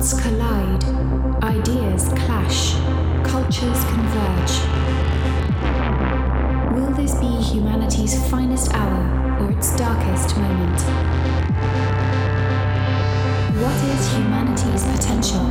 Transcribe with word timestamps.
Worlds 0.00 0.18
collide, 0.22 0.84
ideas 1.42 2.08
clash, 2.16 2.72
cultures 3.22 3.84
converge. 3.84 4.54
Will 6.72 6.90
this 6.94 7.14
be 7.20 7.26
humanity's 7.42 8.26
finest 8.30 8.72
hour 8.72 9.42
or 9.42 9.50
its 9.52 9.76
darkest 9.76 10.38
moment? 10.38 10.80
What 13.60 13.76
is 13.92 14.12
humanity's 14.14 14.84
potential? 14.84 15.44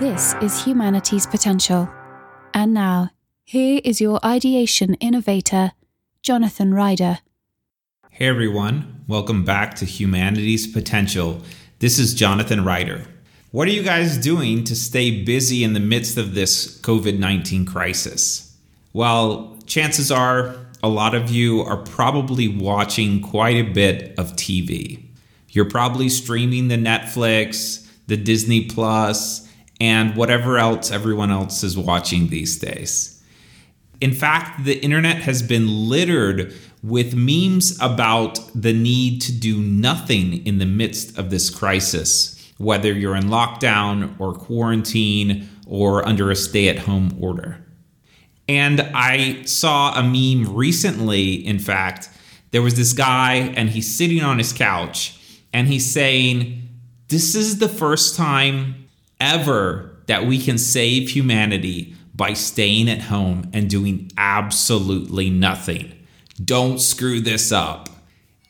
This 0.00 0.34
is 0.40 0.64
humanity's 0.64 1.26
potential. 1.26 1.86
And 2.54 2.72
now, 2.72 3.10
here 3.44 3.78
is 3.84 4.00
your 4.00 4.18
ideation 4.24 4.94
innovator, 4.94 5.72
Jonathan 6.22 6.72
Ryder. 6.72 7.18
Hey 8.08 8.26
everyone, 8.26 9.04
welcome 9.06 9.44
back 9.44 9.74
to 9.76 9.84
Humanity's 9.84 10.66
Potential. 10.66 11.42
This 11.78 11.98
is 11.98 12.14
Jonathan 12.14 12.64
Ryder. 12.64 13.02
What 13.50 13.68
are 13.68 13.72
you 13.72 13.82
guys 13.82 14.16
doing 14.16 14.64
to 14.64 14.74
stay 14.74 15.22
busy 15.22 15.62
in 15.62 15.74
the 15.74 15.80
midst 15.80 16.16
of 16.16 16.34
this 16.34 16.80
COVID 16.80 17.18
19 17.18 17.66
crisis? 17.66 18.56
Well, 18.94 19.58
chances 19.66 20.10
are 20.10 20.56
a 20.82 20.88
lot 20.88 21.14
of 21.14 21.30
you 21.30 21.60
are 21.60 21.76
probably 21.76 22.48
watching 22.48 23.20
quite 23.20 23.56
a 23.56 23.70
bit 23.70 24.18
of 24.18 24.32
TV. 24.36 25.04
You're 25.50 25.68
probably 25.68 26.08
streaming 26.08 26.68
the 26.68 26.78
Netflix, 26.78 27.86
the 28.06 28.16
Disney 28.16 28.64
Plus, 28.64 29.46
and 29.80 30.16
whatever 30.16 30.56
else 30.56 30.90
everyone 30.90 31.30
else 31.30 31.62
is 31.62 31.76
watching 31.76 32.28
these 32.28 32.58
days. 32.58 33.13
In 34.04 34.12
fact, 34.12 34.64
the 34.64 34.78
internet 34.84 35.22
has 35.22 35.42
been 35.42 35.88
littered 35.88 36.52
with 36.82 37.14
memes 37.14 37.80
about 37.80 38.38
the 38.54 38.74
need 38.74 39.22
to 39.22 39.32
do 39.32 39.62
nothing 39.62 40.44
in 40.44 40.58
the 40.58 40.66
midst 40.66 41.16
of 41.16 41.30
this 41.30 41.48
crisis, 41.48 42.52
whether 42.58 42.92
you're 42.92 43.16
in 43.16 43.30
lockdown 43.30 44.14
or 44.20 44.34
quarantine 44.34 45.48
or 45.66 46.06
under 46.06 46.30
a 46.30 46.36
stay 46.36 46.68
at 46.68 46.80
home 46.80 47.16
order. 47.18 47.64
And 48.46 48.82
I 48.94 49.42
saw 49.44 49.98
a 49.98 50.02
meme 50.02 50.54
recently, 50.54 51.36
in 51.36 51.58
fact, 51.58 52.10
there 52.50 52.60
was 52.60 52.74
this 52.74 52.92
guy 52.92 53.54
and 53.56 53.70
he's 53.70 53.96
sitting 53.96 54.22
on 54.22 54.36
his 54.36 54.52
couch 54.52 55.18
and 55.54 55.66
he's 55.66 55.90
saying, 55.90 56.68
This 57.08 57.34
is 57.34 57.58
the 57.58 57.70
first 57.70 58.16
time 58.16 58.86
ever 59.18 59.96
that 60.08 60.26
we 60.26 60.38
can 60.38 60.58
save 60.58 61.08
humanity 61.08 61.94
by 62.14 62.32
staying 62.32 62.88
at 62.88 63.02
home 63.02 63.50
and 63.52 63.68
doing 63.68 64.10
absolutely 64.16 65.30
nothing. 65.30 65.92
Don't 66.42 66.80
screw 66.80 67.20
this 67.20 67.50
up. 67.50 67.88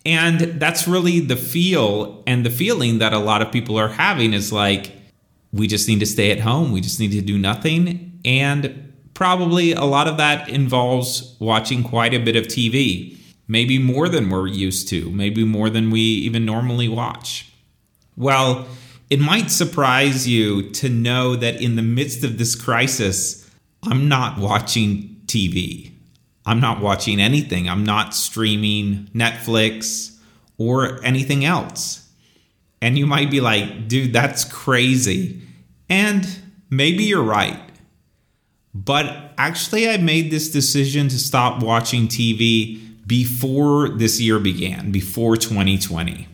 And 0.07 0.41
that's 0.61 0.87
really 0.87 1.21
the 1.21 1.37
feel 1.37 2.23
and 2.27 2.45
the 2.45 2.51
feeling 2.51 2.99
that 2.99 3.15
a 3.15 3.19
lot 3.19 3.41
of 3.41 3.51
people 3.51 3.79
are 3.79 3.89
having 3.89 4.35
is 4.35 4.53
like, 4.53 4.93
we 5.53 5.67
just 5.67 5.89
need 5.89 6.01
to 6.01 6.07
stay 6.07 6.31
at 6.31 6.41
home. 6.41 6.73
We 6.73 6.81
just 6.81 7.01
need 7.01 7.13
to 7.13 7.23
do 7.23 7.39
nothing. 7.39 8.21
And 8.25 8.93
probably 9.15 9.73
a 9.73 9.85
lot 9.85 10.09
of 10.09 10.19
that 10.19 10.49
involves 10.49 11.37
watching 11.39 11.83
quite 11.83 12.13
a 12.13 12.19
bit 12.19 12.37
of 12.37 12.47
TV, 12.47 13.17
maybe 13.49 13.79
more 13.79 14.09
than 14.09 14.29
we're 14.29 14.49
used 14.49 14.89
to, 14.89 15.09
maybe 15.11 15.45
more 15.45 15.71
than 15.71 15.91
we 15.91 16.01
even 16.01 16.45
normally 16.45 16.89
watch. 16.89 17.51
Well, 18.17 18.67
it 19.09 19.21
might 19.21 19.51
surprise 19.51 20.29
you 20.29 20.71
to 20.73 20.89
know 20.89 21.37
that 21.37 21.61
in 21.63 21.77
the 21.77 21.83
midst 21.83 22.25
of 22.25 22.37
this 22.37 22.55
crisis, 22.55 23.44
I'm 23.87 24.09
not 24.09 24.39
watching 24.39 25.21
TV. 25.27 25.93
I'm 26.47 26.61
not 26.61 26.81
watching 26.81 27.21
anything. 27.21 27.69
I'm 27.69 27.85
not 27.85 28.15
streaming 28.15 29.09
Netflix 29.15 30.19
or 30.59 31.03
anything 31.05 31.45
else. 31.45 32.09
And 32.83 32.99
you 32.99 33.07
might 33.07 33.31
be 33.31 33.41
like, 33.41 33.89
dude, 33.89 34.13
that's 34.13 34.45
crazy. 34.45 35.41
And 35.89 36.29
maybe 36.69 37.05
you're 37.05 37.23
right. 37.23 37.61
But 38.75 39.33
actually, 39.39 39.89
I 39.89 39.97
made 39.97 40.31
this 40.31 40.51
decision 40.51 41.09
to 41.09 41.19
stop 41.19 41.63
watching 41.63 42.09
TV 42.09 42.81
before 43.07 43.89
this 43.89 44.21
year 44.21 44.39
began, 44.39 44.91
before 44.91 45.37
2020. 45.37 46.27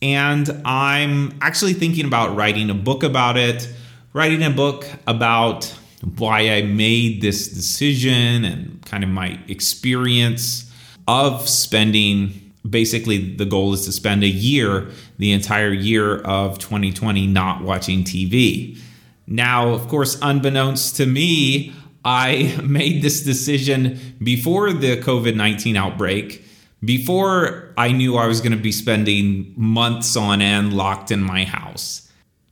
And 0.00 0.62
I'm 0.64 1.36
actually 1.40 1.74
thinking 1.74 2.06
about 2.06 2.36
writing 2.36 2.70
a 2.70 2.74
book 2.74 3.02
about 3.02 3.36
it, 3.36 3.68
writing 4.12 4.42
a 4.42 4.50
book 4.50 4.86
about 5.06 5.72
why 6.02 6.50
I 6.50 6.62
made 6.62 7.20
this 7.20 7.48
decision 7.48 8.44
and 8.44 8.84
kind 8.84 9.02
of 9.02 9.10
my 9.10 9.38
experience 9.48 10.70
of 11.06 11.48
spending 11.48 12.52
basically 12.68 13.34
the 13.34 13.44
goal 13.44 13.72
is 13.72 13.84
to 13.86 13.92
spend 13.92 14.22
a 14.22 14.28
year, 14.28 14.90
the 15.18 15.32
entire 15.32 15.72
year 15.72 16.18
of 16.22 16.58
2020, 16.58 17.26
not 17.26 17.62
watching 17.62 18.04
TV. 18.04 18.78
Now, 19.26 19.68
of 19.70 19.88
course, 19.88 20.18
unbeknownst 20.20 20.96
to 20.96 21.06
me, 21.06 21.72
I 22.04 22.58
made 22.62 23.02
this 23.02 23.22
decision 23.22 23.98
before 24.22 24.72
the 24.72 24.96
COVID 24.98 25.34
19 25.34 25.76
outbreak 25.76 26.44
before 26.84 27.72
I 27.76 27.90
knew 27.92 28.16
I 28.16 28.26
was 28.26 28.40
going 28.40 28.52
to 28.52 28.58
be 28.58 28.72
spending 28.72 29.52
months 29.56 30.16
on 30.16 30.40
end 30.40 30.74
locked 30.74 31.10
in 31.10 31.20
my 31.20 31.44
house. 31.44 32.07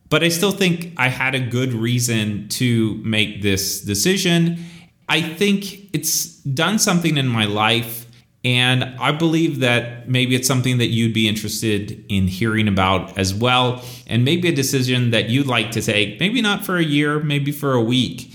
But 0.09 0.23
I 0.23 0.29
still 0.29 0.53
think 0.53 0.93
I 0.97 1.09
had 1.09 1.35
a 1.35 1.41
good 1.41 1.73
reason 1.73 2.49
to 2.51 2.95
make 3.05 3.43
this 3.43 3.81
decision. 3.81 4.59
I 5.09 5.21
think 5.21 5.95
it's 5.95 6.37
done 6.43 6.79
something 6.79 7.17
in 7.17 7.27
my 7.27 7.45
life, 7.45 8.07
and 8.45 8.85
I 9.01 9.11
believe 9.13 9.61
that 9.61 10.09
maybe 10.09 10.37
it's 10.37 10.47
something 10.47 10.79
that 10.79 10.89
you'd 10.89 11.13
be 11.13 11.27
interested 11.27 12.05
in 12.09 12.29
hearing 12.29 12.69
about 12.69 13.19
as 13.19 13.35
well, 13.35 13.85
and 14.07 14.25
maybe 14.25 14.49
a 14.49 14.55
decision 14.55 15.11
that 15.11 15.29
you'd 15.29 15.49
like 15.49 15.73
to 15.73 15.83
take, 15.83 16.21
maybe 16.21 16.41
not 16.41 16.65
for 16.65 16.77
a 16.77 16.85
year, 16.85 17.19
maybe 17.19 17.51
for 17.51 17.73
a 17.73 17.83
week, 17.83 18.33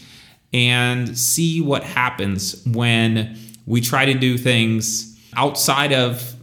and 0.54 1.18
see 1.18 1.62
what 1.62 1.84
happens 1.84 2.62
when 2.66 3.38
we 3.66 3.80
try 3.80 4.06
to 4.06 4.14
do 4.14 4.38
things 4.38 5.18
outside 5.36 5.94
of 5.94 6.36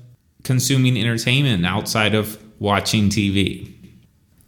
consuming 0.44 0.96
entertainment, 0.96 1.66
outside 1.66 2.14
of 2.14 2.42
watching 2.58 3.10
TV. 3.10 3.77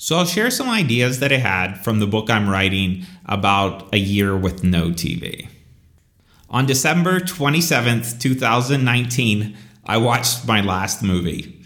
So 0.02 0.16
I'll 0.16 0.24
share 0.24 0.50
some 0.50 0.70
ideas 0.70 1.18
that 1.20 1.30
I 1.30 1.36
had 1.36 1.74
from 1.84 2.00
the 2.00 2.06
book 2.06 2.30
I'm 2.30 2.48
writing 2.48 3.04
about 3.26 3.92
a 3.92 3.98
year 3.98 4.34
with 4.34 4.64
no 4.64 4.88
TV. 4.92 5.46
On 6.48 6.64
December 6.64 7.20
27th, 7.20 8.18
2019, 8.18 9.54
I 9.84 9.98
watched 9.98 10.48
my 10.48 10.62
last 10.62 11.02
movie. 11.02 11.62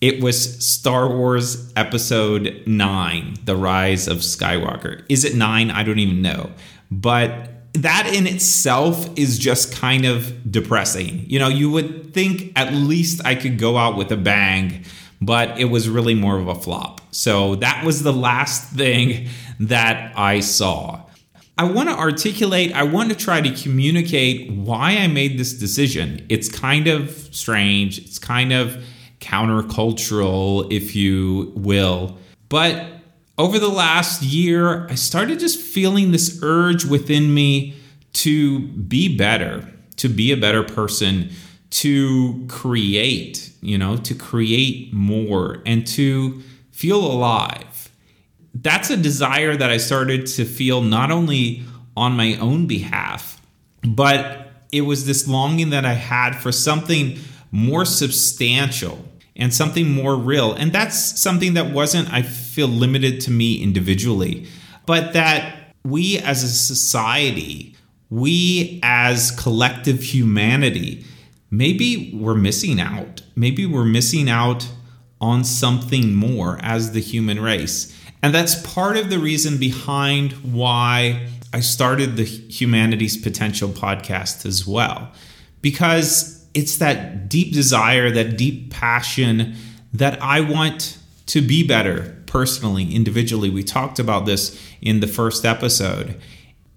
It 0.00 0.20
was 0.20 0.66
Star 0.66 1.16
Wars 1.16 1.72
Episode 1.76 2.60
9, 2.66 3.34
The 3.44 3.54
Rise 3.54 4.08
of 4.08 4.16
Skywalker. 4.18 5.04
Is 5.08 5.24
it 5.24 5.36
9? 5.36 5.70
I 5.70 5.84
don't 5.84 6.00
even 6.00 6.22
know. 6.22 6.50
But 6.90 7.50
that 7.74 8.12
in 8.12 8.26
itself 8.26 9.08
is 9.16 9.38
just 9.38 9.72
kind 9.76 10.06
of 10.06 10.50
depressing. 10.50 11.24
You 11.28 11.38
know, 11.38 11.48
you 11.48 11.70
would 11.70 12.12
think 12.14 12.50
at 12.56 12.72
least 12.72 13.24
I 13.24 13.36
could 13.36 13.60
go 13.60 13.76
out 13.76 13.96
with 13.96 14.10
a 14.10 14.16
bang, 14.16 14.84
but 15.20 15.58
it 15.58 15.66
was 15.66 15.88
really 15.88 16.14
more 16.14 16.38
of 16.38 16.48
a 16.48 16.54
flop. 16.54 17.00
So 17.10 17.56
that 17.56 17.84
was 17.84 18.02
the 18.02 18.12
last 18.12 18.70
thing 18.70 19.28
that 19.58 20.16
I 20.16 20.40
saw. 20.40 21.02
I 21.58 21.64
want 21.64 21.90
to 21.90 21.94
articulate, 21.94 22.72
I 22.72 22.84
want 22.84 23.10
to 23.10 23.14
try 23.14 23.42
to 23.42 23.62
communicate 23.62 24.50
why 24.50 24.96
I 24.96 25.08
made 25.08 25.38
this 25.38 25.52
decision. 25.52 26.24
It's 26.30 26.48
kind 26.48 26.86
of 26.86 27.10
strange, 27.32 27.98
it's 27.98 28.18
kind 28.18 28.52
of 28.52 28.82
countercultural, 29.20 30.72
if 30.72 30.96
you 30.96 31.52
will. 31.54 32.16
But 32.48 32.86
over 33.36 33.58
the 33.58 33.68
last 33.68 34.22
year, 34.22 34.86
I 34.88 34.94
started 34.94 35.38
just 35.38 35.60
feeling 35.60 36.12
this 36.12 36.40
urge 36.42 36.86
within 36.86 37.34
me 37.34 37.74
to 38.14 38.60
be 38.68 39.14
better, 39.14 39.70
to 39.96 40.08
be 40.08 40.32
a 40.32 40.38
better 40.38 40.62
person, 40.62 41.30
to 41.70 42.44
create, 42.48 43.52
you 43.60 43.78
know, 43.78 43.96
to 43.96 44.14
create 44.14 44.92
more 44.92 45.62
and 45.64 45.86
to 45.86 46.42
feel 46.72 46.98
alive. 46.98 47.90
That's 48.54 48.90
a 48.90 48.96
desire 48.96 49.56
that 49.56 49.70
I 49.70 49.76
started 49.76 50.26
to 50.26 50.44
feel 50.44 50.82
not 50.82 51.10
only 51.10 51.62
on 51.96 52.16
my 52.16 52.36
own 52.36 52.66
behalf, 52.66 53.40
but 53.82 54.50
it 54.72 54.82
was 54.82 55.06
this 55.06 55.28
longing 55.28 55.70
that 55.70 55.84
I 55.84 55.94
had 55.94 56.34
for 56.36 56.52
something 56.52 57.18
more 57.50 57.84
substantial 57.84 59.04
and 59.36 59.52
something 59.54 59.90
more 59.90 60.16
real. 60.16 60.52
And 60.52 60.72
that's 60.72 61.20
something 61.20 61.54
that 61.54 61.70
wasn't, 61.70 62.12
I 62.12 62.22
feel, 62.22 62.68
limited 62.68 63.20
to 63.22 63.30
me 63.30 63.62
individually, 63.62 64.46
but 64.86 65.12
that 65.12 65.74
we 65.84 66.18
as 66.18 66.42
a 66.42 66.48
society, 66.48 67.76
we 68.10 68.80
as 68.82 69.30
collective 69.32 70.02
humanity, 70.02 71.04
maybe 71.50 72.12
we're 72.14 72.34
missing 72.34 72.80
out. 72.80 73.22
Maybe 73.34 73.66
we're 73.66 73.84
missing 73.84 74.28
out 74.28 74.68
on 75.20 75.44
something 75.44 76.14
more 76.14 76.58
as 76.62 76.92
the 76.92 77.00
human 77.00 77.40
race. 77.40 77.96
And 78.22 78.34
that's 78.34 78.54
part 78.62 78.96
of 78.96 79.10
the 79.10 79.18
reason 79.18 79.58
behind 79.58 80.32
why 80.52 81.26
I 81.52 81.60
started 81.60 82.16
the 82.16 82.24
Humanity's 82.24 83.16
Potential 83.16 83.70
podcast 83.70 84.46
as 84.46 84.66
well, 84.66 85.10
because 85.62 86.46
it's 86.54 86.76
that 86.78 87.28
deep 87.28 87.52
desire, 87.52 88.10
that 88.10 88.36
deep 88.36 88.70
passion 88.70 89.56
that 89.92 90.20
I 90.22 90.40
want 90.40 90.98
to 91.26 91.40
be 91.40 91.66
better 91.66 92.16
personally, 92.26 92.94
individually. 92.94 93.50
We 93.50 93.64
talked 93.64 93.98
about 93.98 94.26
this 94.26 94.60
in 94.80 95.00
the 95.00 95.06
first 95.06 95.44
episode. 95.44 96.20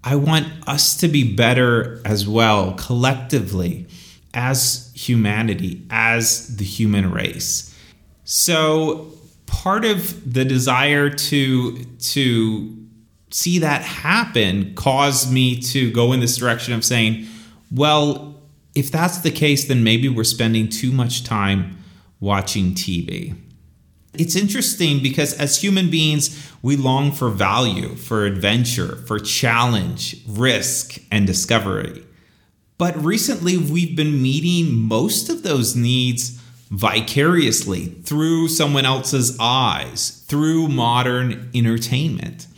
I 0.02 0.16
want 0.16 0.46
us 0.66 0.96
to 0.98 1.08
be 1.08 1.34
better 1.34 2.02
as 2.04 2.26
well, 2.26 2.74
collectively, 2.74 3.86
as 4.34 4.92
humanity, 4.94 5.86
as 5.90 6.56
the 6.56 6.64
human 6.64 7.10
race. 7.10 7.74
So, 8.24 9.12
part 9.46 9.84
of 9.84 10.32
the 10.32 10.44
desire 10.44 11.10
to 11.10 11.84
to 11.84 12.84
see 13.30 13.58
that 13.58 13.82
happen 13.82 14.74
caused 14.74 15.32
me 15.32 15.56
to 15.56 15.90
go 15.90 16.12
in 16.12 16.20
this 16.20 16.36
direction 16.36 16.72
of 16.72 16.84
saying, 16.84 17.26
well, 17.72 18.40
if 18.74 18.90
that's 18.90 19.18
the 19.18 19.30
case, 19.30 19.66
then 19.66 19.82
maybe 19.82 20.08
we're 20.08 20.24
spending 20.24 20.68
too 20.68 20.92
much 20.92 21.24
time 21.24 21.76
watching 22.20 22.74
TV. 22.74 23.36
It's 24.16 24.36
interesting 24.36 25.02
because 25.02 25.34
as 25.34 25.60
human 25.60 25.90
beings, 25.90 26.48
we 26.62 26.76
long 26.76 27.10
for 27.10 27.28
value, 27.28 27.96
for 27.96 28.24
adventure, 28.24 28.96
for 29.06 29.18
challenge, 29.18 30.16
risk, 30.28 30.98
and 31.10 31.26
discovery. 31.26 32.04
But 32.76 33.02
recently, 33.02 33.56
we've 33.56 33.96
been 33.96 34.20
meeting 34.20 34.74
most 34.74 35.28
of 35.28 35.42
those 35.42 35.76
needs 35.76 36.40
vicariously 36.70 37.86
through 37.86 38.48
someone 38.48 38.84
else's 38.84 39.36
eyes, 39.38 40.24
through 40.26 40.68
modern 40.68 41.50
entertainment. 41.54 42.48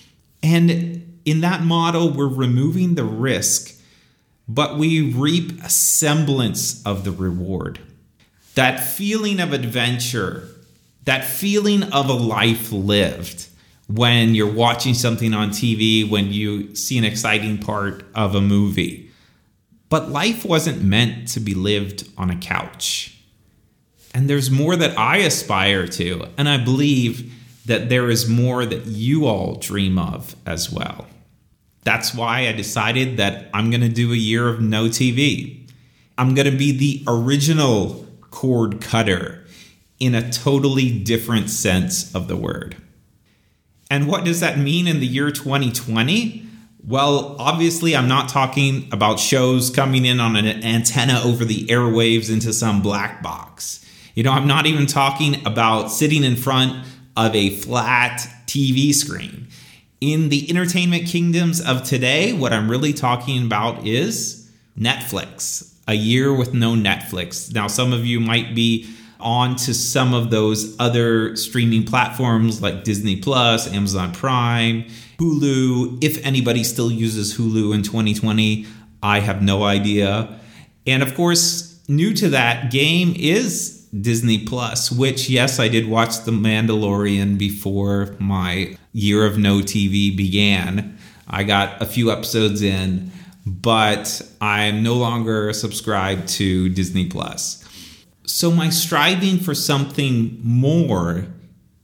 And 0.42 1.20
in 1.24 1.40
that 1.42 1.62
model, 1.62 2.10
we're 2.10 2.28
removing 2.28 2.94
the 2.94 3.04
risk, 3.04 3.78
but 4.48 4.78
we 4.78 5.12
reap 5.12 5.62
a 5.62 5.68
semblance 5.68 6.82
of 6.86 7.04
the 7.04 7.10
reward. 7.10 7.80
That 8.54 8.82
feeling 8.82 9.38
of 9.40 9.52
adventure, 9.52 10.48
that 11.04 11.24
feeling 11.24 11.82
of 11.92 12.08
a 12.08 12.14
life 12.14 12.72
lived 12.72 13.48
when 13.88 14.34
you're 14.34 14.50
watching 14.50 14.94
something 14.94 15.34
on 15.34 15.50
TV, 15.50 16.08
when 16.08 16.32
you 16.32 16.74
see 16.74 16.96
an 16.96 17.04
exciting 17.04 17.58
part 17.58 18.04
of 18.14 18.34
a 18.34 18.40
movie. 18.40 19.05
But 19.88 20.10
life 20.10 20.44
wasn't 20.44 20.82
meant 20.82 21.28
to 21.28 21.40
be 21.40 21.54
lived 21.54 22.08
on 22.18 22.30
a 22.30 22.36
couch. 22.36 23.18
And 24.14 24.28
there's 24.28 24.50
more 24.50 24.76
that 24.76 24.98
I 24.98 25.18
aspire 25.18 25.86
to, 25.88 26.28
and 26.38 26.48
I 26.48 26.56
believe 26.56 27.32
that 27.66 27.88
there 27.88 28.08
is 28.08 28.28
more 28.28 28.64
that 28.64 28.86
you 28.86 29.26
all 29.26 29.56
dream 29.56 29.98
of 29.98 30.34
as 30.46 30.72
well. 30.72 31.06
That's 31.84 32.14
why 32.14 32.48
I 32.48 32.52
decided 32.52 33.18
that 33.18 33.48
I'm 33.52 33.70
going 33.70 33.82
to 33.82 33.88
do 33.88 34.12
a 34.12 34.16
year 34.16 34.48
of 34.48 34.60
no 34.60 34.86
TV. 34.86 35.68
I'm 36.18 36.34
going 36.34 36.50
to 36.50 36.56
be 36.56 36.72
the 36.76 37.04
original 37.06 38.06
cord 38.30 38.80
cutter 38.80 39.44
in 40.00 40.14
a 40.14 40.30
totally 40.30 40.98
different 40.98 41.50
sense 41.50 42.14
of 42.14 42.28
the 42.28 42.36
word. 42.36 42.76
And 43.90 44.08
what 44.08 44.24
does 44.24 44.40
that 44.40 44.58
mean 44.58 44.86
in 44.86 45.00
the 45.00 45.06
year 45.06 45.30
2020? 45.30 46.45
Well, 46.88 47.34
obviously, 47.40 47.96
I'm 47.96 48.06
not 48.06 48.28
talking 48.28 48.88
about 48.92 49.18
shows 49.18 49.70
coming 49.70 50.04
in 50.04 50.20
on 50.20 50.36
an 50.36 50.62
antenna 50.62 51.20
over 51.24 51.44
the 51.44 51.66
airwaves 51.66 52.32
into 52.32 52.52
some 52.52 52.80
black 52.80 53.24
box. 53.24 53.84
You 54.14 54.22
know, 54.22 54.30
I'm 54.30 54.46
not 54.46 54.66
even 54.66 54.86
talking 54.86 55.44
about 55.44 55.88
sitting 55.88 56.22
in 56.22 56.36
front 56.36 56.86
of 57.16 57.34
a 57.34 57.50
flat 57.50 58.20
TV 58.46 58.94
screen. 58.94 59.48
In 60.00 60.28
the 60.28 60.48
entertainment 60.48 61.08
kingdoms 61.08 61.60
of 61.60 61.82
today, 61.82 62.32
what 62.32 62.52
I'm 62.52 62.70
really 62.70 62.92
talking 62.92 63.44
about 63.44 63.84
is 63.84 64.48
Netflix. 64.78 65.74
A 65.88 65.94
year 65.94 66.32
with 66.32 66.54
no 66.54 66.74
Netflix. 66.74 67.52
Now, 67.52 67.66
some 67.66 67.92
of 67.92 68.06
you 68.06 68.20
might 68.20 68.54
be 68.54 68.88
on 69.26 69.56
to 69.56 69.74
some 69.74 70.14
of 70.14 70.30
those 70.30 70.76
other 70.78 71.34
streaming 71.34 71.84
platforms 71.84 72.62
like 72.62 72.84
Disney 72.84 73.16
Plus, 73.16 73.70
Amazon 73.72 74.12
Prime, 74.12 74.84
Hulu. 75.18 76.02
If 76.02 76.24
anybody 76.24 76.62
still 76.62 76.92
uses 76.92 77.36
Hulu 77.36 77.74
in 77.74 77.82
2020, 77.82 78.66
I 79.02 79.18
have 79.18 79.42
no 79.42 79.64
idea. 79.64 80.38
And 80.86 81.02
of 81.02 81.16
course, 81.16 81.82
new 81.88 82.14
to 82.14 82.28
that 82.28 82.70
game 82.70 83.14
is 83.16 83.88
Disney 84.00 84.44
Plus, 84.44 84.92
which, 84.92 85.28
yes, 85.28 85.58
I 85.58 85.66
did 85.66 85.88
watch 85.88 86.20
The 86.24 86.30
Mandalorian 86.30 87.36
before 87.36 88.14
my 88.20 88.76
year 88.92 89.26
of 89.26 89.38
no 89.38 89.58
TV 89.58 90.16
began. 90.16 90.96
I 91.26 91.42
got 91.42 91.82
a 91.82 91.86
few 91.86 92.12
episodes 92.12 92.62
in, 92.62 93.10
but 93.44 94.22
I'm 94.40 94.84
no 94.84 94.94
longer 94.94 95.52
subscribed 95.52 96.28
to 96.28 96.68
Disney 96.68 97.06
Plus. 97.06 97.65
So 98.26 98.50
my 98.50 98.70
striving 98.70 99.38
for 99.38 99.54
something 99.54 100.40
more 100.42 101.28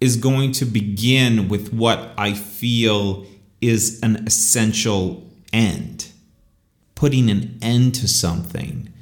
is 0.00 0.16
going 0.16 0.50
to 0.52 0.64
begin 0.64 1.48
with 1.48 1.72
what 1.72 2.12
I 2.18 2.34
feel 2.34 3.24
is 3.60 4.00
an 4.02 4.26
essential 4.26 5.30
end. 5.52 6.08
Putting 6.96 7.30
an 7.30 7.58
end 7.62 7.94
to 7.96 8.08
something 8.08 8.92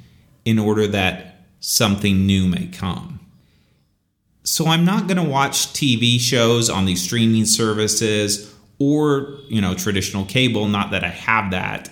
in 0.45 0.59
order 0.59 0.85
that 0.87 1.45
something 1.59 2.27
new 2.27 2.47
may 2.47 2.67
come. 2.67 3.19
So 4.43 4.67
I'm 4.67 4.85
not 4.85 5.07
going 5.07 5.17
to 5.17 5.29
watch 5.29 5.73
TV 5.73 6.19
shows 6.19 6.69
on 6.69 6.85
these 6.85 7.01
streaming 7.01 7.45
services 7.45 8.53
or, 8.77 9.39
you 9.49 9.61
know, 9.61 9.73
traditional 9.73 10.25
cable, 10.25 10.67
not 10.67 10.91
that 10.91 11.03
I 11.03 11.09
have 11.09 11.51
that 11.51 11.89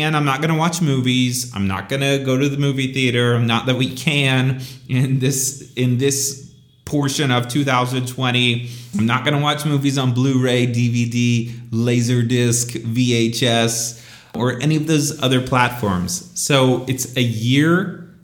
and 0.00 0.16
I'm 0.16 0.24
not 0.24 0.40
going 0.40 0.52
to 0.52 0.58
watch 0.58 0.80
movies. 0.80 1.54
I'm 1.54 1.68
not 1.68 1.88
going 1.88 2.00
to 2.00 2.24
go 2.24 2.38
to 2.38 2.48
the 2.48 2.56
movie 2.56 2.92
theater. 2.92 3.38
Not 3.38 3.66
that 3.66 3.76
we 3.76 3.94
can 3.94 4.62
in 4.88 5.18
this 5.18 5.72
in 5.74 5.98
this 5.98 6.50
portion 6.84 7.30
of 7.30 7.48
2020. 7.48 8.68
I'm 8.98 9.06
not 9.06 9.24
going 9.24 9.36
to 9.36 9.42
watch 9.42 9.64
movies 9.64 9.98
on 9.98 10.12
Blu-ray, 10.12 10.66
DVD, 10.66 11.48
Laserdisc, 11.70 12.82
VHS, 12.84 14.04
or 14.34 14.60
any 14.60 14.76
of 14.76 14.86
those 14.86 15.22
other 15.22 15.40
platforms. 15.40 16.30
So 16.38 16.84
it's 16.88 17.16
a 17.16 17.22
year 17.22 18.14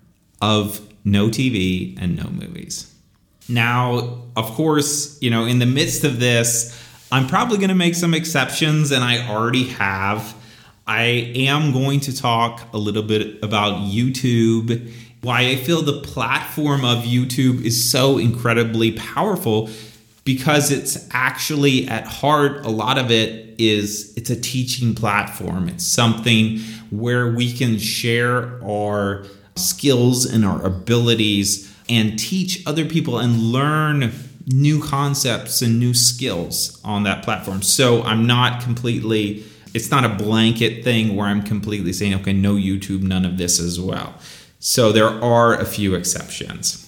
of 0.41 0.81
no 1.05 1.29
TV 1.29 1.97
and 2.01 2.17
no 2.17 2.29
movies. 2.31 2.95
Now, 3.49 4.23
of 4.37 4.51
course, 4.53 5.17
you 5.23 5.31
know, 5.31 5.47
in 5.47 5.59
the 5.59 5.67
midst 5.67 6.05
of 6.05 6.21
this, 6.21 6.79
I'm 7.11 7.27
probably 7.27 7.57
going 7.57 7.71
to 7.71 7.75
make 7.75 7.95
some 7.95 8.13
exceptions, 8.13 8.91
and 8.91 9.03
I 9.03 9.27
already 9.29 9.65
have. 9.69 10.35
I 10.89 11.03
am 11.37 11.73
going 11.73 12.01
to 12.01 12.17
talk 12.17 12.73
a 12.73 12.79
little 12.79 13.03
bit 13.03 13.43
about 13.43 13.83
YouTube, 13.83 14.91
why 15.21 15.41
I 15.43 15.57
feel 15.57 15.83
the 15.83 16.01
platform 16.01 16.83
of 16.83 17.05
YouTube 17.05 17.63
is 17.63 17.91
so 17.91 18.17
incredibly 18.17 18.93
powerful 18.93 19.69
because 20.25 20.71
it's 20.71 21.07
actually 21.11 21.87
at 21.89 22.07
heart 22.07 22.65
a 22.65 22.71
lot 22.71 22.97
of 22.97 23.11
it 23.11 23.55
is 23.59 24.15
it's 24.17 24.31
a 24.31 24.41
teaching 24.41 24.95
platform. 24.95 25.69
It's 25.69 25.87
something 25.87 26.59
where 26.91 27.33
we 27.33 27.53
can 27.53 27.79
share 27.79 28.59
our 28.65 29.27
skills 29.57 30.25
and 30.25 30.43
our 30.45 30.65
abilities 30.65 31.75
and 31.91 32.19
teach 32.19 32.67
other 32.67 32.87
people 32.87 33.19
and 33.19 33.37
learn 33.37 34.13
new 34.47 34.83
concepts 34.83 35.61
and 35.61 35.79
new 35.79 35.93
skills 35.93 36.81
on 36.83 37.03
that 37.03 37.23
platform. 37.23 37.61
So 37.61 38.03
I'm 38.05 38.27
not 38.27 38.63
completely 38.63 39.45
it's 39.75 39.91
not 39.91 40.05
a 40.05 40.09
blanket 40.09 40.85
thing 40.85 41.17
where 41.17 41.27
I'm 41.27 41.43
completely 41.43 41.93
saying, 41.93 42.15
okay, 42.17 42.33
no 42.33 42.55
YouTube, 42.55 43.03
none 43.03 43.25
of 43.25 43.39
this 43.39 43.61
as 43.61 43.81
well. 43.81 44.15
So 44.61 44.93
there 44.93 45.09
are 45.09 45.55
a 45.59 45.65
few 45.65 45.95
exceptions. 45.95 46.85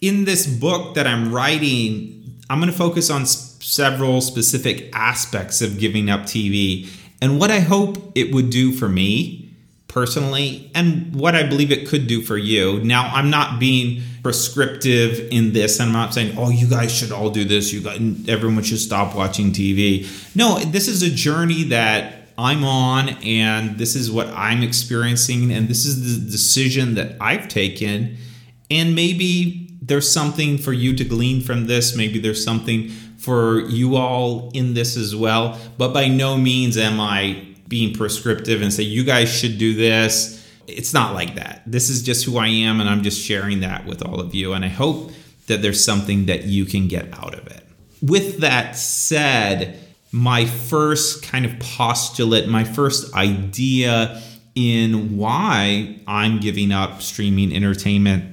In 0.00 0.24
this 0.24 0.46
book 0.46 0.94
that 0.94 1.06
I'm 1.06 1.32
writing, 1.32 2.38
I'm 2.50 2.60
going 2.60 2.70
to 2.70 2.76
focus 2.76 3.10
on 3.10 3.22
s- 3.22 3.56
several 3.60 4.20
specific 4.20 4.90
aspects 4.94 5.62
of 5.62 5.78
giving 5.78 6.10
up 6.10 6.22
TV 6.22 6.88
and 7.20 7.38
what 7.38 7.50
I 7.50 7.60
hope 7.60 8.12
it 8.14 8.34
would 8.34 8.50
do 8.50 8.72
for 8.72 8.88
me 8.88 9.43
personally 9.94 10.68
and 10.74 11.14
what 11.14 11.36
I 11.36 11.44
believe 11.44 11.70
it 11.70 11.86
could 11.86 12.08
do 12.08 12.20
for 12.20 12.36
you. 12.36 12.82
Now, 12.82 13.12
I'm 13.14 13.30
not 13.30 13.60
being 13.60 14.02
prescriptive 14.24 15.28
in 15.30 15.52
this. 15.52 15.78
and 15.78 15.88
I'm 15.88 15.92
not 15.92 16.12
saying, 16.12 16.36
oh, 16.36 16.50
you 16.50 16.68
guys 16.68 16.92
should 16.92 17.12
all 17.12 17.30
do 17.30 17.44
this. 17.44 17.72
You 17.72 17.80
got 17.80 17.96
everyone 18.28 18.64
should 18.64 18.80
stop 18.80 19.14
watching 19.14 19.52
TV. 19.52 20.04
No, 20.34 20.58
this 20.58 20.88
is 20.88 21.04
a 21.04 21.10
journey 21.10 21.62
that 21.64 22.26
I'm 22.36 22.64
on, 22.64 23.10
and 23.22 23.78
this 23.78 23.94
is 23.94 24.10
what 24.10 24.26
I'm 24.30 24.64
experiencing, 24.64 25.52
and 25.52 25.68
this 25.68 25.86
is 25.86 26.24
the 26.24 26.30
decision 26.30 26.96
that 26.96 27.16
I've 27.20 27.46
taken. 27.46 28.16
And 28.68 28.96
maybe 28.96 29.70
there's 29.80 30.10
something 30.10 30.58
for 30.58 30.72
you 30.72 30.96
to 30.96 31.04
glean 31.04 31.40
from 31.40 31.68
this. 31.68 31.96
Maybe 31.96 32.18
there's 32.18 32.42
something 32.42 32.88
for 33.18 33.60
you 33.68 33.94
all 33.94 34.50
in 34.54 34.74
this 34.74 34.96
as 34.96 35.14
well. 35.14 35.56
But 35.78 35.94
by 35.94 36.08
no 36.08 36.36
means 36.36 36.76
am 36.76 36.98
I 36.98 37.53
being 37.68 37.94
prescriptive 37.94 38.62
and 38.62 38.72
say, 38.72 38.82
you 38.82 39.04
guys 39.04 39.32
should 39.32 39.58
do 39.58 39.74
this. 39.74 40.40
It's 40.66 40.94
not 40.94 41.14
like 41.14 41.34
that. 41.36 41.62
This 41.66 41.90
is 41.90 42.02
just 42.02 42.24
who 42.24 42.38
I 42.38 42.48
am, 42.48 42.80
and 42.80 42.88
I'm 42.88 43.02
just 43.02 43.20
sharing 43.20 43.60
that 43.60 43.86
with 43.86 44.04
all 44.04 44.20
of 44.20 44.34
you. 44.34 44.52
And 44.52 44.64
I 44.64 44.68
hope 44.68 45.12
that 45.46 45.62
there's 45.62 45.84
something 45.84 46.26
that 46.26 46.44
you 46.44 46.64
can 46.64 46.88
get 46.88 47.12
out 47.12 47.34
of 47.34 47.46
it. 47.46 47.62
With 48.02 48.38
that 48.38 48.76
said, 48.76 49.78
my 50.10 50.46
first 50.46 51.22
kind 51.22 51.44
of 51.44 51.58
postulate, 51.58 52.48
my 52.48 52.64
first 52.64 53.14
idea 53.14 54.22
in 54.54 55.16
why 55.16 55.98
I'm 56.06 56.38
giving 56.38 56.70
up 56.70 57.02
streaming 57.02 57.54
entertainment 57.54 58.24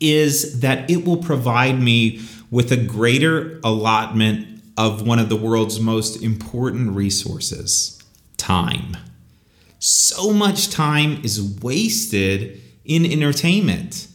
is 0.00 0.60
that 0.60 0.90
it 0.90 1.04
will 1.04 1.18
provide 1.18 1.80
me 1.80 2.20
with 2.50 2.72
a 2.72 2.76
greater 2.76 3.60
allotment 3.62 4.62
of 4.78 5.06
one 5.06 5.18
of 5.18 5.28
the 5.28 5.36
world's 5.36 5.80
most 5.80 6.22
important 6.22 6.92
resources 6.92 7.95
time. 8.36 8.96
So 9.78 10.32
much 10.32 10.70
time 10.70 11.20
is 11.22 11.60
wasted 11.62 12.60
in 12.84 13.04
entertainment. 13.04 14.08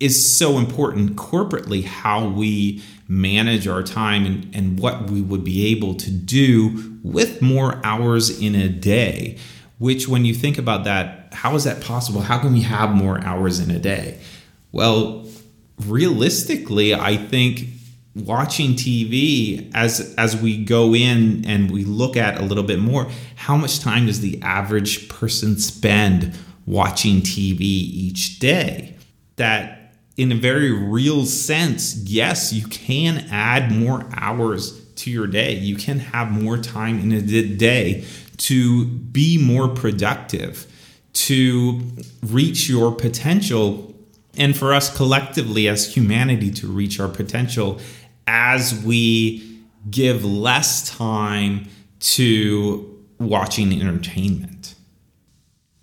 Is 0.00 0.36
so 0.36 0.58
important 0.58 1.16
corporately 1.16 1.84
how 1.84 2.28
we 2.28 2.82
manage 3.08 3.66
our 3.66 3.82
time 3.82 4.26
and, 4.26 4.54
and 4.54 4.78
what 4.78 5.10
we 5.10 5.20
would 5.20 5.42
be 5.42 5.66
able 5.72 5.94
to 5.94 6.10
do 6.10 7.00
with 7.02 7.42
more 7.42 7.80
hours 7.84 8.40
in 8.40 8.54
a 8.54 8.68
day. 8.68 9.38
Which, 9.78 10.06
when 10.06 10.24
you 10.24 10.34
think 10.34 10.56
about 10.56 10.84
that, 10.84 11.28
how 11.32 11.54
is 11.56 11.64
that 11.64 11.80
possible? 11.80 12.20
How 12.20 12.38
can 12.38 12.52
we 12.52 12.60
have 12.62 12.90
more 12.90 13.20
hours 13.24 13.58
in 13.58 13.70
a 13.72 13.78
day? 13.78 14.20
Well, 14.70 15.26
realistically, 15.86 16.94
I 16.94 17.16
think 17.16 17.60
watching 18.14 18.72
TV 18.72 19.70
as 19.74 20.14
as 20.16 20.36
we 20.36 20.64
go 20.64 20.94
in 20.94 21.44
and 21.46 21.70
we 21.70 21.84
look 21.84 22.16
at 22.16 22.40
a 22.40 22.44
little 22.44 22.64
bit 22.64 22.78
more, 22.78 23.08
how 23.36 23.56
much 23.56 23.80
time 23.80 24.06
does 24.06 24.20
the 24.20 24.40
average 24.42 25.08
person 25.08 25.58
spend 25.58 26.36
watching 26.66 27.20
TV 27.20 27.60
each 27.60 28.38
day? 28.38 28.96
That 29.36 29.94
in 30.16 30.32
a 30.32 30.34
very 30.34 30.72
real 30.72 31.24
sense, 31.24 31.96
yes, 31.96 32.52
you 32.52 32.66
can 32.66 33.26
add 33.30 33.70
more 33.70 34.04
hours 34.14 34.84
to 34.96 35.10
your 35.10 35.28
day. 35.28 35.54
You 35.54 35.76
can 35.76 36.00
have 36.00 36.30
more 36.30 36.58
time 36.58 36.98
in 36.98 37.12
a 37.12 37.22
day 37.22 38.04
to 38.38 38.84
be 38.86 39.38
more 39.38 39.68
productive, 39.68 40.66
to 41.12 41.80
reach 42.22 42.68
your 42.68 42.92
potential 42.94 43.87
and 44.38 44.56
for 44.56 44.72
us 44.72 44.94
collectively 44.96 45.68
as 45.68 45.94
humanity 45.94 46.50
to 46.52 46.66
reach 46.66 46.98
our 47.00 47.08
potential 47.08 47.80
as 48.26 48.82
we 48.84 49.60
give 49.90 50.24
less 50.24 50.88
time 50.96 51.66
to 52.00 53.04
watching 53.18 53.72
entertainment. 53.72 54.74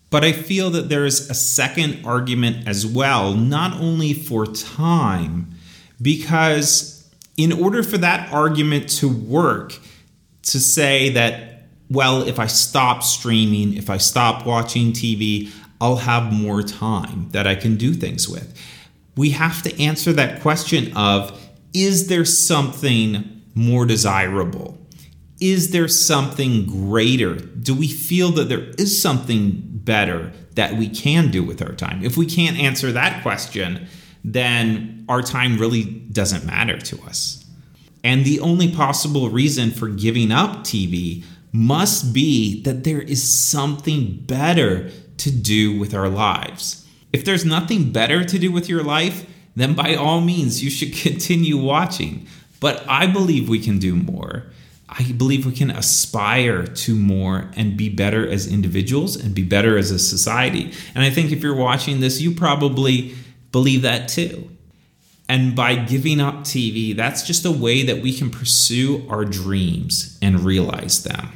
But 0.09 0.23
I 0.23 0.31
feel 0.31 0.69
that 0.71 0.87
there 0.87 1.05
is 1.05 1.29
a 1.29 1.33
second 1.33 2.05
argument 2.05 2.67
as 2.67 2.87
well, 2.87 3.33
not 3.33 3.73
only 3.81 4.13
for 4.13 4.45
time, 4.45 5.51
because 6.01 7.09
in 7.35 7.51
order 7.51 7.83
for 7.83 7.97
that 7.97 8.31
argument 8.31 8.87
to 8.89 9.09
work, 9.09 9.77
to 10.43 10.59
say 10.59 11.09
that, 11.09 11.67
well, 11.89 12.21
if 12.25 12.39
I 12.39 12.47
stop 12.47 13.03
streaming, 13.03 13.75
if 13.75 13.89
I 13.89 13.97
stop 13.97 14.45
watching 14.45 14.93
TV, 14.93 15.51
I'll 15.85 15.97
have 15.97 16.33
more 16.33 16.63
time 16.63 17.29
that 17.29 17.45
I 17.45 17.53
can 17.53 17.75
do 17.75 17.93
things 17.93 18.27
with. 18.27 18.59
We 19.15 19.29
have 19.31 19.61
to 19.61 19.81
answer 19.81 20.11
that 20.13 20.41
question 20.41 20.91
of 20.97 21.39
is 21.75 22.07
there 22.07 22.25
something 22.25 23.43
more 23.53 23.85
desirable? 23.85 24.79
Is 25.39 25.69
there 25.69 25.87
something 25.87 26.65
greater? 26.65 27.35
Do 27.35 27.75
we 27.75 27.87
feel 27.87 28.31
that 28.31 28.49
there 28.49 28.71
is 28.79 28.99
something 28.99 29.61
better 29.63 30.33
that 30.55 30.75
we 30.75 30.89
can 30.89 31.29
do 31.29 31.43
with 31.43 31.61
our 31.61 31.73
time? 31.73 32.03
If 32.03 32.17
we 32.17 32.25
can't 32.25 32.57
answer 32.57 32.91
that 32.93 33.21
question, 33.21 33.87
then 34.23 35.05
our 35.07 35.21
time 35.21 35.59
really 35.59 35.83
doesn't 35.83 36.47
matter 36.47 36.79
to 36.79 36.99
us. 37.03 37.45
And 38.03 38.25
the 38.25 38.39
only 38.39 38.73
possible 38.73 39.29
reason 39.29 39.69
for 39.69 39.89
giving 39.89 40.31
up 40.31 40.63
TV 40.63 41.23
must 41.51 42.11
be 42.11 42.63
that 42.63 42.83
there 42.83 43.01
is 43.01 43.21
something 43.31 44.23
better 44.25 44.89
to 45.17 45.31
do 45.31 45.77
with 45.79 45.93
our 45.93 46.09
lives. 46.09 46.87
If 47.13 47.23
there's 47.23 47.45
nothing 47.45 47.91
better 47.91 48.23
to 48.23 48.39
do 48.39 48.51
with 48.51 48.67
your 48.67 48.83
life, 48.83 49.25
then 49.55 49.73
by 49.73 49.95
all 49.95 50.21
means, 50.21 50.63
you 50.63 50.69
should 50.69 50.93
continue 51.01 51.57
watching. 51.57 52.27
But 52.59 52.83
I 52.87 53.07
believe 53.07 53.47
we 53.47 53.59
can 53.59 53.79
do 53.79 53.95
more. 53.95 54.47
I 54.87 55.11
believe 55.11 55.45
we 55.45 55.51
can 55.51 55.71
aspire 55.71 56.63
to 56.63 56.95
more 56.95 57.49
and 57.55 57.75
be 57.75 57.89
better 57.89 58.27
as 58.27 58.47
individuals 58.47 59.15
and 59.15 59.33
be 59.33 59.43
better 59.43 59.77
as 59.77 59.91
a 59.91 59.99
society. 59.99 60.71
And 60.93 61.03
I 61.03 61.09
think 61.09 61.31
if 61.31 61.41
you're 61.41 61.55
watching 61.55 61.99
this, 61.99 62.21
you 62.21 62.31
probably 62.31 63.15
believe 63.51 63.81
that 63.81 64.07
too. 64.07 64.49
And 65.27 65.55
by 65.55 65.75
giving 65.75 66.21
up 66.21 66.41
TV, 66.41 66.95
that's 66.95 67.23
just 67.23 67.45
a 67.45 67.51
way 67.51 67.83
that 67.83 68.01
we 68.01 68.13
can 68.13 68.29
pursue 68.29 69.05
our 69.09 69.25
dreams 69.25 70.19
and 70.21 70.41
realize 70.41 71.03
them. 71.03 71.31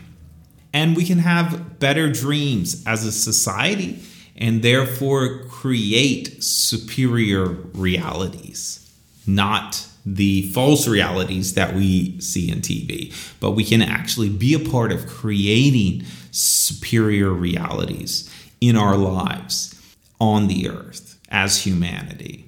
And 0.73 0.95
we 0.95 1.05
can 1.05 1.19
have 1.19 1.79
better 1.79 2.11
dreams 2.11 2.83
as 2.85 3.05
a 3.05 3.11
society 3.11 3.99
and 4.35 4.61
therefore 4.61 5.45
create 5.45 6.43
superior 6.43 7.45
realities, 7.73 8.91
not 9.27 9.85
the 10.05 10.51
false 10.53 10.87
realities 10.87 11.55
that 11.55 11.75
we 11.75 12.19
see 12.21 12.49
in 12.49 12.61
TV, 12.61 13.13
but 13.39 13.51
we 13.51 13.63
can 13.63 13.81
actually 13.81 14.29
be 14.29 14.53
a 14.53 14.69
part 14.69 14.91
of 14.91 15.07
creating 15.07 16.03
superior 16.31 17.31
realities 17.31 18.33
in 18.61 18.75
our 18.75 18.95
lives 18.95 19.75
on 20.21 20.47
the 20.47 20.69
earth 20.69 21.19
as 21.29 21.63
humanity. 21.63 22.45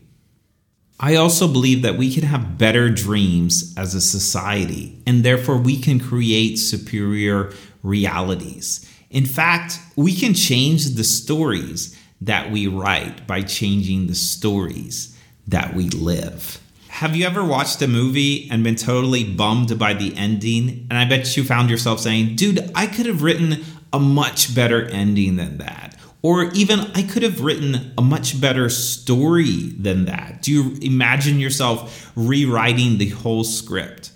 I 1.00 1.16
also 1.16 1.48
believe 1.48 1.82
that 1.82 1.98
we 1.98 2.14
can 2.14 2.24
have 2.24 2.60
better 2.60 2.90
dreams 2.90 3.74
as 3.76 3.96
a 3.96 4.02
society, 4.02 5.02
and 5.08 5.24
therefore 5.24 5.58
we 5.58 5.80
can 5.80 6.00
create 6.00 6.58
superior 6.58 7.52
realities. 7.84 8.88
In 9.10 9.26
fact, 9.26 9.80
we 9.96 10.16
can 10.16 10.34
change 10.34 10.96
the 10.96 11.04
stories 11.04 11.98
that 12.22 12.52
we 12.52 12.68
write 12.68 13.26
by 13.28 13.42
changing 13.42 14.08
the 14.08 14.16
stories 14.16 15.18
that 15.48 15.74
we 15.74 15.90
live. 15.90 16.60
Have 16.88 17.16
you 17.16 17.26
ever 17.26 17.44
watched 17.44 17.82
a 17.82 17.88
movie 17.88 18.48
and 18.52 18.64
been 18.64 18.76
totally 18.76 19.24
bummed 19.24 19.78
by 19.80 19.94
the 19.94 20.16
ending? 20.16 20.86
And 20.90 21.00
I 21.00 21.06
bet 21.06 21.36
you 21.36 21.44
found 21.44 21.70
yourself 21.70 22.00
saying, 22.00 22.36
dude, 22.36 22.72
I 22.76 22.86
could 22.86 23.08
have 23.08 23.24
written 23.24 23.64
a 23.92 24.00
much 24.00 24.54
better 24.54 24.86
ending 24.86 25.38
than 25.38 25.58
that. 25.58 25.98
Or 26.22 26.52
even, 26.54 26.82
I 26.94 27.02
could 27.02 27.24
have 27.24 27.42
written 27.42 27.94
a 27.98 28.02
much 28.02 28.40
better 28.40 28.70
story 28.70 29.72
than 29.72 30.06
that. 30.06 30.44
Do 30.44 30.52
you 30.52 30.78
imagine 30.82 31.40
yourself 31.40 32.12
rewriting 32.16 33.00
the 33.00 33.10
whole 33.10 33.44
script? 33.44 34.11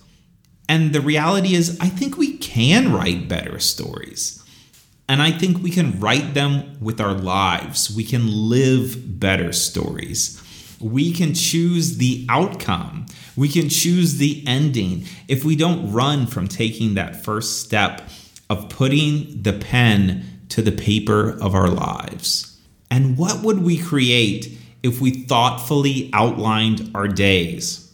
And 0.68 0.94
the 0.94 1.02
reality 1.02 1.54
is, 1.54 1.78
I 1.80 1.90
think 1.90 2.18
we 2.18 2.38
can 2.38 2.92
write 2.92 3.28
better 3.28 3.60
stories. 3.60 4.44
And 5.08 5.22
I 5.22 5.32
think 5.32 5.62
we 5.62 5.70
can 5.70 6.00
write 6.00 6.34
them 6.34 6.78
with 6.82 7.00
our 7.00 7.14
lives. 7.14 7.96
We 7.96 8.04
can 8.04 8.50
live 8.50 9.20
better 9.20 9.54
stories. 9.54 10.42
We 10.80 11.14
can 11.14 11.34
choose 11.36 11.98
the 11.98 12.26
outcome. 12.30 13.06
We 13.36 13.50
can 13.50 13.70
choose 13.70 14.18
the 14.18 14.44
ending 14.48 15.06
if 15.28 15.44
we 15.44 15.56
don't 15.56 15.92
run 15.92 16.26
from 16.26 16.48
taking 16.48 16.96
that 16.96 17.24
first 17.24 17.62
step 17.62 18.02
of 18.50 18.70
putting 18.70 19.44
the 19.44 19.54
pen 19.54 20.26
to 20.50 20.62
the 20.62 20.72
paper 20.72 21.38
of 21.40 21.54
our 21.54 21.70
lives. 21.70 22.60
And 22.90 23.18
what 23.18 23.42
would 23.44 23.62
we 23.64 23.78
create 23.78 24.58
if 24.84 25.02
we 25.02 25.24
thoughtfully 25.24 26.10
outlined 26.14 26.92
our 26.96 27.08
days? 27.08 27.85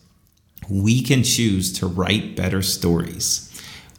We 0.69 1.01
can 1.01 1.23
choose 1.23 1.73
to 1.79 1.87
write 1.87 2.35
better 2.35 2.61
stories. 2.61 3.47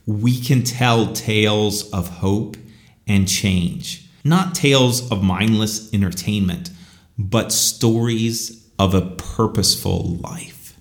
We 0.07 0.40
can 0.40 0.62
tell 0.62 1.12
tales 1.12 1.90
of 1.90 2.09
hope 2.09 2.57
and 3.07 3.28
change. 3.28 4.09
Not 4.25 4.54
tales 4.54 5.11
of 5.11 5.23
mindless 5.23 5.92
entertainment, 5.92 6.71
but 7.19 7.52
stories 7.52 8.69
of 8.78 8.95
a 8.95 9.02
purposeful 9.02 10.16
life. 10.16 10.76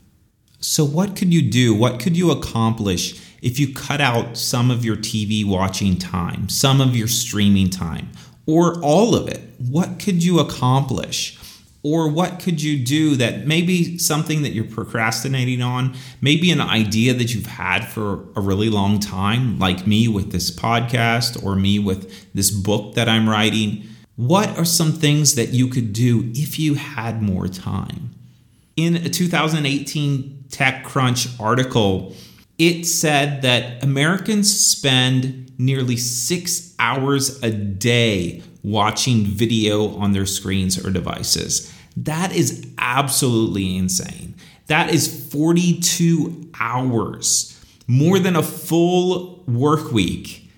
So, 0.59 0.85
what 0.85 1.15
could 1.15 1.33
you 1.33 1.41
do? 1.41 1.73
What 1.73 1.99
could 1.99 2.15
you 2.15 2.31
accomplish 2.31 3.19
if 3.41 3.59
you 3.59 3.73
cut 3.73 3.99
out 3.99 4.37
some 4.37 4.69
of 4.69 4.85
your 4.85 4.95
TV 4.95 5.43
watching 5.43 5.97
time, 5.97 6.49
some 6.49 6.79
of 6.79 6.95
your 6.95 7.07
streaming 7.07 7.69
time, 7.69 8.09
or 8.45 8.79
all 8.81 9.15
of 9.15 9.27
it? 9.27 9.41
What 9.57 9.99
could 9.99 10.23
you 10.23 10.39
accomplish? 10.39 11.37
Or 11.83 12.07
what 12.07 12.39
could 12.39 12.61
you 12.61 12.83
do 12.83 13.15
that 13.15 13.47
maybe 13.47 13.97
something 13.97 14.43
that 14.43 14.51
you're 14.51 14.65
procrastinating 14.65 15.61
on, 15.63 15.95
maybe 16.21 16.51
an 16.51 16.61
idea 16.61 17.13
that 17.15 17.33
you've 17.33 17.47
had 17.47 17.87
for 17.87 18.25
a 18.35 18.41
really 18.41 18.69
long 18.69 18.99
time, 18.99 19.57
like 19.57 19.87
me 19.87 20.07
with 20.07 20.31
this 20.31 20.51
podcast 20.51 21.43
or 21.43 21.55
me 21.55 21.79
with 21.79 22.31
this 22.33 22.51
book 22.51 22.93
that 22.93 23.09
I'm 23.09 23.27
writing? 23.27 23.83
What 24.15 24.55
are 24.57 24.65
some 24.65 24.91
things 24.91 25.33
that 25.35 25.49
you 25.49 25.67
could 25.67 25.93
do 25.93 26.31
if 26.35 26.59
you 26.59 26.75
had 26.75 27.23
more 27.23 27.47
time? 27.47 28.13
In 28.75 28.97
a 28.97 29.09
2018 29.09 30.45
TechCrunch 30.49 31.39
article, 31.39 32.15
it 32.59 32.85
said 32.85 33.41
that 33.41 33.83
Americans 33.83 34.55
spend 34.55 35.51
nearly 35.57 35.97
six 35.97 36.75
hours 36.77 37.41
a 37.41 37.49
day 37.49 38.43
watching 38.63 39.25
video 39.25 39.95
on 39.97 40.11
their 40.11 40.25
screens 40.25 40.83
or 40.83 40.91
devices. 40.91 41.70
That 41.97 42.33
is 42.33 42.67
absolutely 42.77 43.77
insane. 43.77 44.35
That 44.67 44.93
is 44.93 45.29
42 45.31 46.51
hours, 46.59 47.59
more 47.87 48.19
than 48.19 48.35
a 48.35 48.43
full 48.43 49.43
work 49.47 49.91
week. 49.91 50.49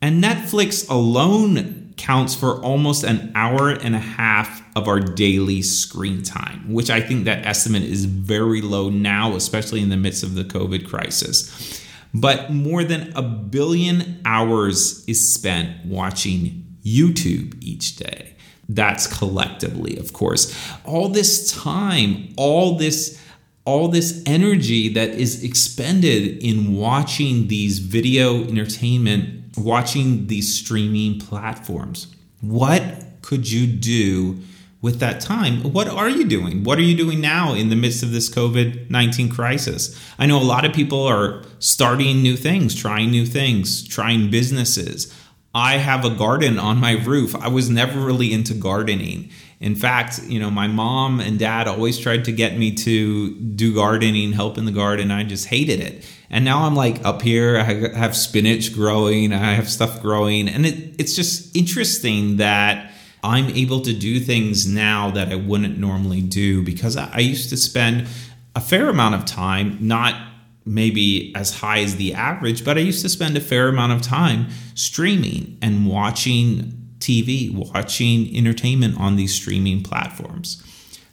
And 0.00 0.22
Netflix 0.22 0.88
alone 0.88 1.94
counts 1.96 2.34
for 2.34 2.62
almost 2.62 3.02
an 3.02 3.32
hour 3.34 3.70
and 3.70 3.96
a 3.96 4.00
half 4.00 4.62
of 4.76 4.86
our 4.86 5.00
daily 5.00 5.62
screen 5.62 6.22
time, 6.22 6.72
which 6.72 6.90
I 6.90 7.00
think 7.00 7.24
that 7.24 7.46
estimate 7.46 7.82
is 7.82 8.04
very 8.04 8.60
low 8.60 8.90
now, 8.90 9.34
especially 9.34 9.80
in 9.80 9.88
the 9.88 9.96
midst 9.96 10.22
of 10.22 10.34
the 10.34 10.44
COVID 10.44 10.88
crisis. 10.88 11.82
But 12.14 12.52
more 12.52 12.84
than 12.84 13.12
a 13.16 13.22
billion 13.22 14.20
hours 14.24 15.04
is 15.08 15.34
spent 15.34 15.86
watching 15.86 16.76
YouTube 16.84 17.62
each 17.62 17.96
day. 17.96 18.35
That's 18.68 19.06
collectively, 19.06 19.96
of 19.96 20.12
course. 20.12 20.56
All 20.84 21.08
this 21.08 21.52
time, 21.52 22.34
all 22.36 22.76
this 22.76 23.20
all 23.64 23.88
this 23.88 24.22
energy 24.26 24.88
that 24.88 25.10
is 25.10 25.42
expended 25.42 26.40
in 26.42 26.76
watching 26.76 27.48
these 27.48 27.80
video 27.80 28.44
entertainment, 28.44 29.58
watching 29.58 30.28
these 30.28 30.56
streaming 30.56 31.18
platforms. 31.18 32.06
What 32.40 32.82
could 33.22 33.50
you 33.50 33.66
do 33.66 34.38
with 34.80 35.00
that 35.00 35.20
time? 35.20 35.72
What 35.72 35.88
are 35.88 36.08
you 36.08 36.24
doing? 36.24 36.62
What 36.62 36.78
are 36.78 36.82
you 36.82 36.96
doing 36.96 37.20
now 37.20 37.54
in 37.54 37.68
the 37.68 37.74
midst 37.74 38.04
of 38.04 38.12
this 38.12 38.30
COVID 38.30 38.88
19 38.88 39.30
crisis? 39.30 40.00
I 40.16 40.26
know 40.26 40.40
a 40.40 40.44
lot 40.44 40.64
of 40.64 40.72
people 40.72 41.02
are 41.02 41.42
starting 41.58 42.22
new 42.22 42.36
things, 42.36 42.72
trying 42.72 43.10
new 43.10 43.26
things, 43.26 43.86
trying 43.86 44.30
businesses. 44.30 45.12
I 45.56 45.78
have 45.78 46.04
a 46.04 46.10
garden 46.10 46.58
on 46.58 46.76
my 46.76 47.02
roof. 47.02 47.34
I 47.34 47.48
was 47.48 47.70
never 47.70 47.98
really 47.98 48.30
into 48.30 48.52
gardening. 48.52 49.30
In 49.58 49.74
fact, 49.74 50.22
you 50.24 50.38
know, 50.38 50.50
my 50.50 50.66
mom 50.66 51.18
and 51.18 51.38
dad 51.38 51.66
always 51.66 51.98
tried 51.98 52.26
to 52.26 52.32
get 52.32 52.58
me 52.58 52.74
to 52.74 53.34
do 53.40 53.74
gardening, 53.74 54.34
help 54.34 54.58
in 54.58 54.66
the 54.66 54.70
garden. 54.70 55.10
I 55.10 55.24
just 55.24 55.46
hated 55.46 55.80
it. 55.80 56.06
And 56.28 56.44
now 56.44 56.66
I'm 56.66 56.74
like 56.74 57.02
up 57.06 57.22
here, 57.22 57.56
I 57.56 57.96
have 57.96 58.14
spinach 58.14 58.74
growing, 58.74 59.32
I 59.32 59.54
have 59.54 59.70
stuff 59.70 60.02
growing. 60.02 60.46
And 60.46 60.66
it, 60.66 61.00
it's 61.00 61.16
just 61.16 61.56
interesting 61.56 62.36
that 62.36 62.92
I'm 63.24 63.46
able 63.46 63.80
to 63.80 63.94
do 63.94 64.20
things 64.20 64.66
now 64.66 65.10
that 65.12 65.32
I 65.32 65.36
wouldn't 65.36 65.78
normally 65.78 66.20
do 66.20 66.62
because 66.62 66.98
I 66.98 67.20
used 67.20 67.48
to 67.48 67.56
spend 67.56 68.08
a 68.54 68.60
fair 68.60 68.90
amount 68.90 69.14
of 69.14 69.24
time 69.24 69.78
not 69.80 70.20
maybe 70.66 71.32
as 71.34 71.58
high 71.58 71.78
as 71.78 71.96
the 71.96 72.12
average, 72.12 72.64
but 72.64 72.76
I 72.76 72.80
used 72.80 73.02
to 73.02 73.08
spend 73.08 73.36
a 73.36 73.40
fair 73.40 73.68
amount 73.68 73.92
of 73.92 74.02
time 74.02 74.48
streaming 74.74 75.56
and 75.62 75.86
watching 75.86 76.86
TV, 76.98 77.54
watching 77.54 78.36
entertainment 78.36 78.98
on 78.98 79.16
these 79.16 79.34
streaming 79.34 79.82
platforms. 79.82 80.62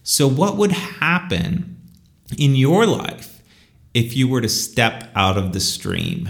So, 0.02 0.28
what 0.28 0.58
would 0.58 0.72
happen 0.72 1.78
in 2.38 2.56
your 2.56 2.86
life 2.86 3.42
if 3.94 4.16
you 4.16 4.28
were 4.28 4.42
to 4.42 4.50
step 4.50 5.10
out 5.16 5.38
of 5.38 5.54
the 5.54 5.60
stream? 5.60 6.30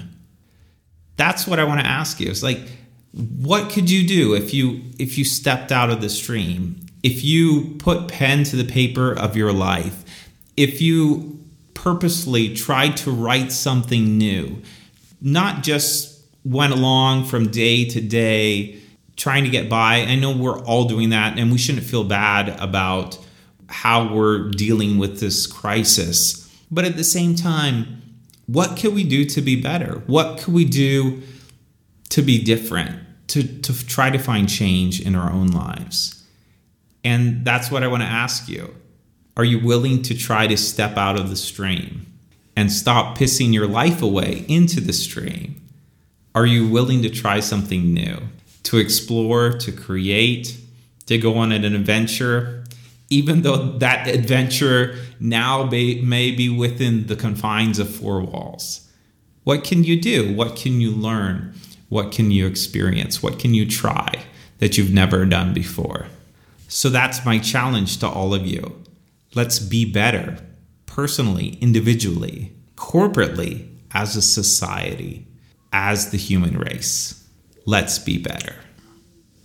That's 1.16 1.48
what 1.48 1.60
I 1.60 1.64
want 1.64 1.80
to 1.80 1.88
ask 1.88 2.20
you. 2.20 2.30
It's 2.30 2.44
like, 2.44 2.60
what 3.14 3.72
could 3.72 3.90
you 3.90 4.08
do 4.08 4.34
if 4.34 4.54
you 4.54 4.82
if 5.00 5.18
you 5.18 5.24
stepped 5.24 5.72
out 5.72 5.90
of 5.90 6.02
the 6.02 6.10
stream? 6.10 6.86
If 7.04 7.24
you 7.24 7.76
put 7.80 8.08
pen 8.08 8.44
to 8.46 8.56
the 8.56 8.64
paper 8.64 9.12
of 9.14 9.36
your 9.36 9.54
life, 9.54 10.04
if 10.58 10.82
you 10.82 11.33
purposely 11.74 12.54
tried 12.56 12.98
to 12.98 13.12
write 13.12 13.52
something 13.52 14.18
new, 14.18 14.62
not 15.22 15.64
just 15.64 16.22
went 16.44 16.74
along 16.74 17.26
from 17.26 17.50
day 17.50 17.86
to 17.86 18.02
day 18.02 18.80
trying 19.16 19.44
to 19.44 19.50
get 19.50 19.70
by. 19.70 19.98
I 19.98 20.16
know 20.16 20.36
we're 20.36 20.60
all 20.64 20.86
doing 20.86 21.10
that, 21.10 21.38
and 21.38 21.52
we 21.52 21.58
shouldn't 21.58 21.86
feel 21.86 22.04
bad 22.04 22.50
about 22.60 23.18
how 23.68 24.14
we're 24.14 24.50
dealing 24.50 24.98
with 24.98 25.20
this 25.20 25.48
crisis. 25.48 26.50
But 26.72 26.86
at 26.86 26.98
the 26.98 27.04
same 27.04 27.36
time, 27.36 28.02
what 28.48 28.76
can 28.76 28.94
we 28.94 29.04
do 29.04 29.26
to 29.26 29.42
be 29.42 29.60
better? 29.60 30.04
What 30.08 30.40
can 30.40 30.54
we 30.54 30.66
do 30.66 31.22
to 32.10 32.22
be 32.22 32.44
different, 32.44 33.00
to, 33.30 33.44
to 33.62 33.86
try 33.88 34.10
to 34.10 34.18
find 34.18 34.50
change 34.50 35.00
in 35.00 35.16
our 35.16 35.32
own 35.32 35.48
lives? 35.48 36.24
And 37.04 37.46
that's 37.46 37.70
what 37.70 37.84
I 37.84 37.88
want 37.88 38.04
to 38.04 38.10
ask 38.10 38.50
you. 38.50 38.74
Are 39.36 39.44
you 39.44 39.60
willing 39.60 40.04
to 40.04 40.16
try 40.16 40.46
to 40.46 40.56
step 40.56 40.96
out 40.96 41.20
of 41.20 41.30
the 41.30 41.36
stream 41.36 42.06
and 42.56 42.72
stop 42.72 43.18
pissing 43.18 43.52
your 43.52 43.66
life 43.66 44.04
away 44.04 44.46
into 44.48 44.80
the 44.80 44.94
stream? 44.94 45.60
Are 46.36 46.46
you 46.46 46.68
willing 46.68 47.02
to 47.02 47.10
try 47.10 47.40
something 47.40 47.94
new, 47.94 48.18
to 48.64 48.78
explore, 48.78 49.52
to 49.54 49.72
create, 49.72 50.60
to 51.08 51.18
go 51.18 51.38
on 51.38 51.52
an 51.52 51.66
adventure, 51.66 52.64
even 53.10 53.42
though 53.42 53.58
that 53.80 54.08
adventure 54.08 54.98
now 55.20 55.64
may, 55.64 56.00
may 56.02 56.32
be 56.32 56.50
within 56.50 57.08
the 57.08 57.16
confines 57.16 57.80
of 57.80 57.94
four 57.94 58.22
walls? 58.22 58.88
What 59.44 59.64
can 59.64 59.84
you 59.84 60.00
do? 60.00 60.32
What 60.34 60.56
can 60.56 60.80
you 60.80 60.92
learn? 60.92 61.56
What 61.90 62.12
can 62.12 62.30
you 62.30 62.46
experience? 62.46 63.24
What 63.24 63.40
can 63.40 63.56
you 63.56 63.68
try 63.68 64.26
that 64.60 64.78
you've 64.78 64.94
never 64.94 65.26
done 65.26 65.54
before? 65.56 66.06
So 66.68 66.90
that's 66.90 67.26
my 67.26 67.40
challenge 67.40 67.98
to 68.00 68.08
all 68.08 68.34
of 68.34 68.46
you. 68.46 68.84
Let's 69.36 69.60
be 69.60 69.86
better 69.86 70.38
personally, 70.86 71.58
individually, 71.60 72.54
corporately, 72.76 73.70
as 73.92 74.16
a 74.16 74.22
society, 74.22 75.28
as 75.72 76.12
the 76.12 76.18
human 76.18 76.58
race. 76.58 77.28
Let's 77.66 78.00
be 78.00 78.18
better. 78.18 78.56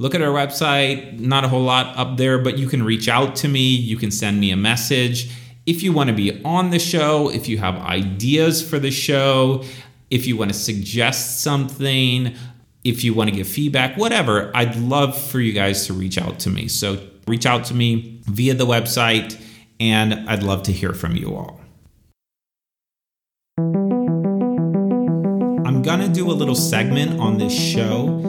Look 0.00 0.14
at 0.14 0.22
our 0.22 0.32
website, 0.32 1.18
not 1.18 1.44
a 1.44 1.48
whole 1.48 1.64
lot 1.64 1.96
up 1.96 2.16
there, 2.18 2.38
but 2.38 2.56
you 2.56 2.68
can 2.68 2.84
reach 2.84 3.08
out 3.08 3.34
to 3.36 3.48
me. 3.48 3.74
You 3.74 3.96
can 3.96 4.12
send 4.12 4.38
me 4.38 4.52
a 4.52 4.56
message. 4.56 5.28
If 5.66 5.82
you 5.82 5.92
want 5.92 6.08
to 6.08 6.14
be 6.14 6.40
on 6.44 6.70
the 6.70 6.78
show, 6.78 7.28
if 7.28 7.48
you 7.48 7.58
have 7.58 7.74
ideas 7.74 8.66
for 8.66 8.78
the 8.78 8.92
show, 8.92 9.64
if 10.10 10.26
you 10.26 10.36
want 10.36 10.52
to 10.52 10.58
suggest 10.58 11.40
something, 11.40 12.34
if 12.84 13.04
you 13.04 13.12
want 13.14 13.30
to 13.30 13.36
give 13.36 13.48
feedback, 13.48 13.96
whatever, 13.96 14.50
I'd 14.54 14.76
love 14.76 15.20
for 15.20 15.40
you 15.40 15.52
guys 15.52 15.86
to 15.86 15.92
reach 15.92 16.18
out 16.18 16.38
to 16.40 16.50
me. 16.50 16.68
So 16.68 16.98
reach 17.26 17.44
out 17.46 17.64
to 17.66 17.74
me 17.74 18.20
via 18.24 18.54
the 18.54 18.66
website, 18.66 19.40
and 19.78 20.28
I'd 20.28 20.42
love 20.42 20.62
to 20.64 20.72
hear 20.72 20.92
from 20.92 21.16
you 21.16 21.34
all. 21.34 21.60
I'm 25.66 25.82
going 25.82 26.00
to 26.00 26.08
do 26.08 26.30
a 26.30 26.32
little 26.32 26.54
segment 26.54 27.20
on 27.20 27.38
this 27.38 27.52
show. 27.52 28.20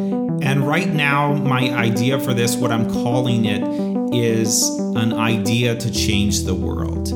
And 0.42 0.68
right 0.68 0.90
now, 0.90 1.34
my 1.34 1.70
idea 1.72 2.20
for 2.20 2.34
this, 2.34 2.56
what 2.56 2.72
I'm 2.72 2.90
calling 2.90 3.46
it, 3.46 3.64
is 4.14 4.70
an 4.96 5.14
idea 5.14 5.76
to 5.76 5.92
change 5.92 6.44
the 6.44 6.56
world. 6.56 7.10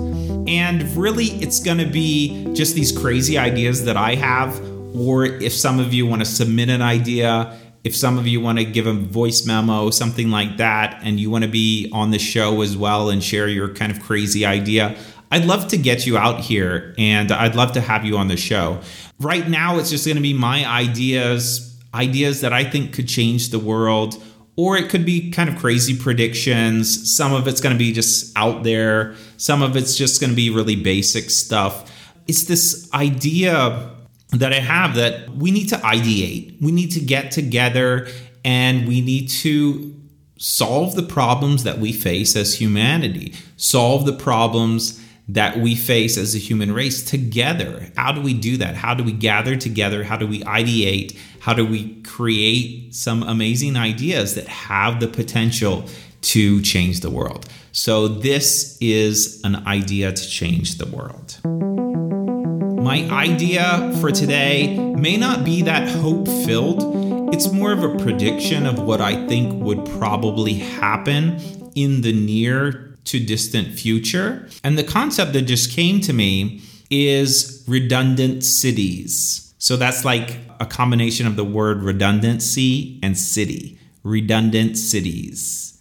And 0.48 0.84
really, 0.96 1.26
it's 1.26 1.60
going 1.60 1.78
to 1.78 1.86
be 1.86 2.54
just 2.54 2.76
these 2.76 2.92
crazy 2.92 3.38
ideas 3.38 3.86
that 3.86 3.98
I 3.98 4.16
have. 4.16 4.60
Or 4.96 5.26
if 5.26 5.54
some 5.54 5.80
of 5.80 5.94
you 5.94 6.06
want 6.06 6.22
to 6.22 6.26
submit 6.26 6.70
an 6.70 6.82
idea, 6.82 7.58
if 7.84 7.96
some 7.96 8.18
of 8.18 8.28
you 8.28 8.40
want 8.40 8.60
to 8.60 8.66
give 8.66 8.88
a 8.88 8.94
voice 8.94 9.46
memo, 9.46 9.90
something 9.90 10.30
like 10.30 10.58
that, 10.58 11.00
and 11.04 11.20
you 11.20 11.30
want 11.30 11.44
to 11.44 11.50
be 11.50 11.90
on 11.92 12.12
the 12.12 12.20
show 12.20 12.62
as 12.62 12.78
well 12.78 13.10
and 13.10 13.24
share 13.24 13.48
your 13.48 13.74
kind 13.74 13.92
of 13.92 14.02
crazy 14.02 14.46
idea, 14.46 14.96
I'd 15.32 15.46
love 15.46 15.68
to 15.70 15.78
get 15.78 16.06
you 16.06 16.18
out 16.18 16.42
here 16.42 16.94
and 16.98 17.32
I'd 17.32 17.56
love 17.56 17.72
to 17.74 17.82
have 17.82 18.06
you 18.06 18.18
on 18.18 18.28
the 18.28 18.38
show. 18.38 18.82
Right 19.20 19.48
now, 19.48 19.80
it's 19.80 19.90
just 19.90 20.06
going 20.06 20.18
to 20.18 20.22
be 20.22 20.34
my 20.34 20.66
ideas, 20.66 21.76
ideas 21.94 22.42
that 22.42 22.54
I 22.54 22.64
think 22.64 22.94
could 22.94 23.08
change 23.08 23.50
the 23.50 23.60
world 23.60 24.22
or 24.56 24.78
it 24.78 24.90
could 24.90 25.06
be 25.06 25.32
kind 25.32 25.50
of 25.50 25.58
crazy 25.58 25.98
predictions. 25.98 27.12
Some 27.16 27.34
of 27.34 27.48
it's 27.48 27.60
going 27.60 27.74
to 27.74 27.80
be 27.80 27.92
just 27.92 28.38
out 28.38 28.64
there, 28.64 29.16
some 29.44 29.62
of 29.62 29.76
it's 29.76 29.98
just 29.98 30.22
going 30.22 30.30
to 30.30 30.36
be 30.38 30.50
really 30.50 30.78
basic 30.78 31.30
stuff. 31.30 31.92
It's 32.30 32.46
this 32.46 32.90
idea 32.94 33.90
that 34.30 34.54
I 34.54 34.60
have 34.60 34.96
that 34.96 35.32
we 35.32 35.52
need 35.52 35.68
to 35.68 35.76
ideate. 35.76 36.62
We 36.62 36.72
need 36.72 36.92
to 36.92 37.02
get 37.02 37.32
together 37.32 38.08
and 38.46 38.88
we 38.88 39.02
need 39.02 39.28
to 39.42 39.94
solve 40.38 40.96
the 40.96 41.04
problems 41.04 41.64
that 41.64 41.78
we 41.80 41.92
face 41.92 42.38
as 42.38 42.56
humanity, 42.56 43.34
solve 43.58 44.06
the 44.06 44.14
problems 44.14 45.04
that 45.28 45.58
we 45.58 45.76
face 45.76 46.18
as 46.18 46.34
a 46.34 46.40
human 46.40 46.72
race 46.72 47.04
together. 47.04 47.92
How 47.98 48.14
do 48.14 48.22
we 48.22 48.34
do 48.34 48.56
that? 48.56 48.76
How 48.76 48.94
do 48.94 49.04
we 49.04 49.12
gather 49.12 49.58
together? 49.58 50.06
How 50.06 50.16
do 50.16 50.26
we 50.26 50.40
ideate? 50.44 51.18
How 51.42 51.54
do 51.54 51.66
we 51.66 52.02
create 52.04 52.96
some 52.96 53.24
amazing 53.24 53.76
ideas 53.76 54.36
that 54.36 54.48
have 54.48 55.02
the 55.02 55.08
potential 55.10 55.90
to 56.22 56.62
change 56.62 57.02
the 57.02 57.10
world? 57.10 57.46
So, 57.76 58.08
this 58.08 58.78
is 58.80 59.42
an 59.44 59.66
idea 59.66 60.14
to 60.14 60.30
change 60.30 60.78
the 60.78 60.86
world. 60.86 61.40
My 62.84 63.00
idea 63.10 63.98
for 64.00 64.12
today 64.12 64.78
may 64.96 65.18
not 65.18 65.44
be 65.44 65.64
that 65.64 65.90
hope 65.90 66.28
filled. 66.46 67.34
It's 67.34 67.52
more 67.52 67.72
of 67.72 67.84
a 67.84 67.98
prediction 67.98 68.68
of 68.68 68.78
what 68.78 69.02
I 69.02 69.26
think 69.28 69.60
would 69.64 69.84
probably 69.98 70.54
happen 70.54 71.40
in 71.74 72.02
the 72.02 72.14
near 72.14 72.96
to 73.06 73.20
distant 73.20 73.70
future. 73.70 74.48
And 74.64 74.78
the 74.78 74.84
concept 74.84 75.34
that 75.34 75.42
just 75.42 75.72
came 75.72 76.00
to 76.02 76.14
me 76.14 76.62
is 76.92 77.64
redundant 77.68 78.44
cities. 78.44 79.52
So 79.58 79.78
that's 79.78 80.06
like 80.06 80.38
a 80.60 80.68
combination 80.68 81.26
of 81.26 81.38
the 81.38 81.44
word 81.44 81.82
redundancy 81.82 83.00
and 83.02 83.18
city. 83.18 83.80
Redundant 84.04 84.78
cities. 84.78 85.73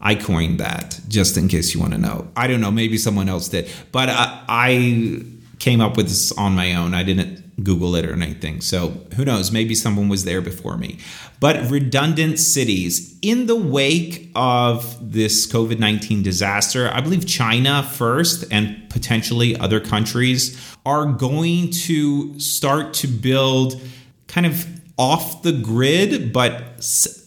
I 0.00 0.14
coined 0.14 0.60
that 0.60 1.00
just 1.08 1.36
in 1.36 1.48
case 1.48 1.74
you 1.74 1.80
want 1.80 1.92
to 1.92 1.98
know. 1.98 2.28
I 2.36 2.46
don't 2.46 2.60
know, 2.60 2.70
maybe 2.70 2.98
someone 2.98 3.28
else 3.28 3.48
did. 3.48 3.68
But 3.90 4.08
uh, 4.08 4.42
I 4.48 5.24
came 5.58 5.80
up 5.80 5.96
with 5.96 6.08
this 6.08 6.30
on 6.32 6.54
my 6.54 6.74
own. 6.74 6.94
I 6.94 7.02
didn't 7.02 7.64
Google 7.64 7.96
it 7.96 8.06
or 8.06 8.12
anything. 8.12 8.60
So 8.60 8.90
who 9.16 9.24
knows? 9.24 9.50
Maybe 9.50 9.74
someone 9.74 10.08
was 10.08 10.24
there 10.24 10.40
before 10.40 10.76
me. 10.76 10.98
But 11.40 11.68
redundant 11.70 12.38
cities. 12.38 13.18
In 13.22 13.46
the 13.46 13.56
wake 13.56 14.30
of 14.36 15.12
this 15.12 15.46
COVID 15.46 15.78
19 15.78 16.22
disaster, 16.22 16.88
I 16.92 17.00
believe 17.00 17.26
China 17.26 17.82
first 17.82 18.44
and 18.52 18.88
potentially 18.90 19.56
other 19.56 19.80
countries 19.80 20.76
are 20.86 21.06
going 21.06 21.70
to 21.70 22.38
start 22.38 22.94
to 22.94 23.08
build 23.08 23.80
kind 24.28 24.46
of 24.46 24.66
off 24.96 25.42
the 25.42 25.52
grid, 25.52 26.32
but 26.32 26.82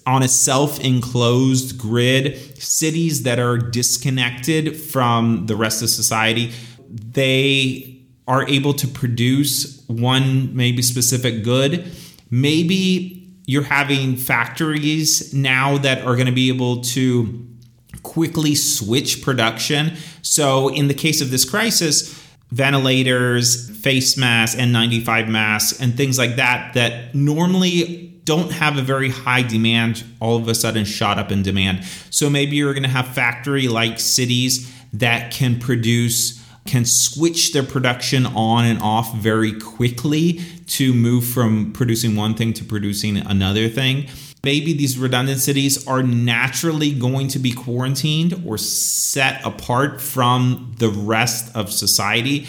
on 0.06 0.24
a 0.24 0.28
self 0.28 0.80
enclosed 0.80 1.78
grid, 1.78 2.62
cities 2.62 3.24
that 3.24 3.40
are 3.40 3.58
disconnected 3.58 4.76
from 4.76 5.46
the 5.46 5.56
rest 5.56 5.82
of 5.82 5.90
society. 5.90 6.52
They 6.90 8.02
are 8.28 8.48
able 8.48 8.74
to 8.76 8.88
produce 8.88 9.84
one 9.88 10.56
maybe 10.56 10.82
specific 10.82 11.44
good. 11.44 11.92
Maybe 12.30 13.30
you're 13.46 13.64
having 13.64 14.16
factories 14.16 15.34
now 15.34 15.78
that 15.80 16.06
are 16.06 16.16
going 16.16 16.28
to 16.28 16.32
be 16.32 16.48
able 16.50 16.82
to 16.82 17.48
quickly 18.04 18.56
switch 18.56 19.22
production. 19.22 19.98
So, 20.22 20.70
in 20.70 20.88
the 20.88 20.94
case 20.94 21.22
of 21.22 21.32
this 21.32 21.44
crisis, 21.44 22.18
ventilators, 22.52 23.70
face 23.80 24.18
masks, 24.18 24.60
N95 24.60 25.28
masks, 25.28 25.80
and 25.80 25.96
things 25.96 26.18
like 26.18 26.36
that, 26.36 26.74
that 26.74 27.16
normally 27.16 28.11
don't 28.24 28.52
have 28.52 28.78
a 28.78 28.82
very 28.82 29.10
high 29.10 29.42
demand, 29.42 30.04
all 30.20 30.38
of 30.38 30.48
a 30.48 30.56
sudden 30.56 30.86
shot 30.86 31.18
up 31.18 31.32
in 31.32 31.44
demand. 31.44 31.84
So, 32.10 32.30
maybe 32.30 32.56
you're 32.56 32.74
going 32.74 32.84
to 32.84 32.90
have 32.90 33.08
factory 33.08 33.68
like 33.68 34.00
cities 34.00 34.74
that 34.94 35.32
can 35.32 35.60
produce 35.60 36.40
can 36.68 36.86
switch 36.86 37.54
their 37.54 37.64
production 37.64 38.26
on 38.26 38.66
and 38.66 38.80
off 38.82 39.16
very 39.16 39.60
quickly 39.60 40.40
to 40.68 40.94
move 40.94 41.26
from 41.26 41.74
producing 41.74 42.16
one 42.16 42.36
thing 42.36 42.54
to 42.54 42.64
producing 42.64 43.18
another 43.18 43.68
thing. 43.68 44.08
Maybe 44.44 44.74
these 44.74 44.98
redundant 44.98 45.40
cities 45.40 45.88
are 45.88 46.04
naturally 46.04 46.92
going 46.94 47.28
to 47.30 47.40
be 47.40 47.52
quarantined 47.52 48.44
or 48.46 48.58
set 48.58 49.44
apart 49.46 50.02
from 50.02 50.76
the 50.78 50.90
rest 50.90 51.56
of 51.56 51.72
society 51.72 52.48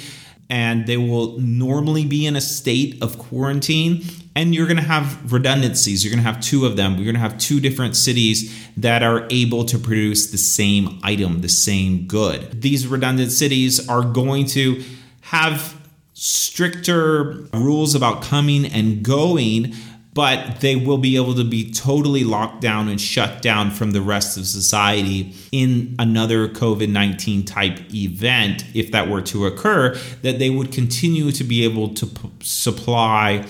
and 0.48 0.86
they 0.86 0.98
will 0.98 1.38
normally 1.38 2.04
be 2.04 2.26
in 2.26 2.36
a 2.36 2.40
state 2.40 3.02
of 3.02 3.18
quarantine 3.18 4.04
and 4.34 4.54
you're 4.54 4.66
going 4.66 4.78
to 4.78 4.82
have 4.82 5.32
redundancies. 5.32 6.04
You're 6.04 6.12
going 6.12 6.24
to 6.24 6.30
have 6.30 6.40
two 6.40 6.66
of 6.66 6.76
them. 6.76 6.94
You're 6.94 7.04
going 7.04 7.14
to 7.14 7.20
have 7.20 7.38
two 7.38 7.60
different 7.60 7.96
cities 7.96 8.68
that 8.76 9.02
are 9.02 9.26
able 9.30 9.64
to 9.66 9.78
produce 9.78 10.30
the 10.30 10.38
same 10.38 10.98
item, 11.02 11.40
the 11.40 11.48
same 11.48 12.06
good. 12.06 12.62
These 12.62 12.86
redundant 12.86 13.32
cities 13.32 13.88
are 13.88 14.02
going 14.02 14.46
to 14.46 14.82
have 15.22 15.78
stricter 16.14 17.46
rules 17.52 17.94
about 17.94 18.22
coming 18.22 18.66
and 18.66 19.02
going 19.02 19.74
but 20.14 20.60
they 20.60 20.76
will 20.76 20.98
be 20.98 21.16
able 21.16 21.34
to 21.34 21.44
be 21.44 21.70
totally 21.72 22.24
locked 22.24 22.60
down 22.60 22.88
and 22.88 23.00
shut 23.00 23.40
down 23.40 23.70
from 23.70 23.92
the 23.92 24.00
rest 24.02 24.36
of 24.36 24.46
society 24.46 25.34
in 25.52 25.94
another 25.98 26.48
COVID 26.48 26.90
19 26.90 27.44
type 27.44 27.80
event, 27.94 28.64
if 28.74 28.90
that 28.92 29.08
were 29.08 29.22
to 29.22 29.46
occur, 29.46 29.94
that 30.22 30.38
they 30.38 30.50
would 30.50 30.70
continue 30.70 31.32
to 31.32 31.44
be 31.44 31.64
able 31.64 31.94
to 31.94 32.06
p- 32.06 32.30
supply 32.40 33.46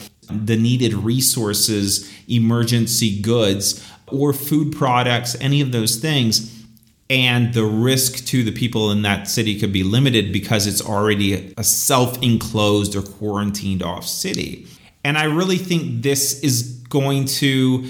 the 0.47 0.57
needed 0.57 0.95
resources, 0.95 2.11
emergency 2.29 3.21
goods, 3.21 3.87
or 4.09 4.33
food 4.33 4.75
products, 4.75 5.37
any 5.41 5.61
of 5.61 5.73
those 5.73 5.97
things. 5.97 6.65
And 7.11 7.53
the 7.53 7.65
risk 7.65 8.25
to 8.27 8.43
the 8.43 8.53
people 8.53 8.91
in 8.91 9.03
that 9.03 9.29
city 9.29 9.59
could 9.59 9.73
be 9.73 9.83
limited 9.83 10.33
because 10.33 10.67
it's 10.67 10.81
already 10.81 11.53
a 11.57 11.65
self 11.65 12.21
enclosed 12.23 12.97
or 12.97 13.03
quarantined 13.03 13.83
off 13.83 14.07
city. 14.07 14.67
And 15.05 15.19
I 15.19 15.25
really 15.25 15.59
think 15.59 16.03
this 16.03 16.41
is 16.43 16.63
going 16.89 17.27
to 17.27 17.87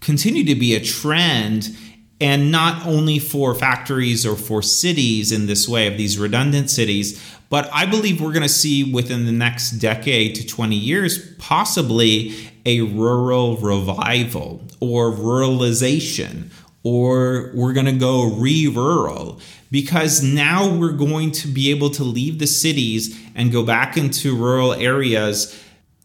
continue 0.00 0.44
to 0.44 0.54
be 0.54 0.74
a 0.74 0.80
trend 0.80 1.76
and 2.22 2.52
not 2.52 2.86
only 2.86 3.18
for 3.18 3.52
factories 3.52 4.24
or 4.24 4.36
for 4.36 4.62
cities 4.62 5.32
in 5.32 5.46
this 5.46 5.68
way 5.68 5.88
of 5.88 5.98
these 5.98 6.20
redundant 6.20 6.70
cities, 6.70 7.20
but 7.50 7.68
I 7.72 7.84
believe 7.84 8.20
we're 8.20 8.30
going 8.30 8.44
to 8.44 8.48
see 8.48 8.84
within 8.84 9.26
the 9.26 9.32
next 9.32 9.72
decade 9.72 10.36
to 10.36 10.46
20 10.46 10.76
years 10.76 11.34
possibly 11.38 12.48
a 12.64 12.82
rural 12.82 13.56
revival 13.56 14.62
or 14.78 15.10
ruralization, 15.10 16.52
or 16.84 17.50
we're 17.54 17.72
going 17.72 17.86
to 17.86 17.92
go 17.92 18.32
re 18.36 18.68
rural 18.68 19.40
because 19.72 20.22
now 20.22 20.72
we're 20.72 20.92
going 20.92 21.32
to 21.32 21.48
be 21.48 21.72
able 21.72 21.90
to 21.90 22.04
leave 22.04 22.38
the 22.38 22.46
cities 22.46 23.18
and 23.34 23.50
go 23.50 23.64
back 23.64 23.96
into 23.96 24.36
rural 24.36 24.74
areas 24.74 25.60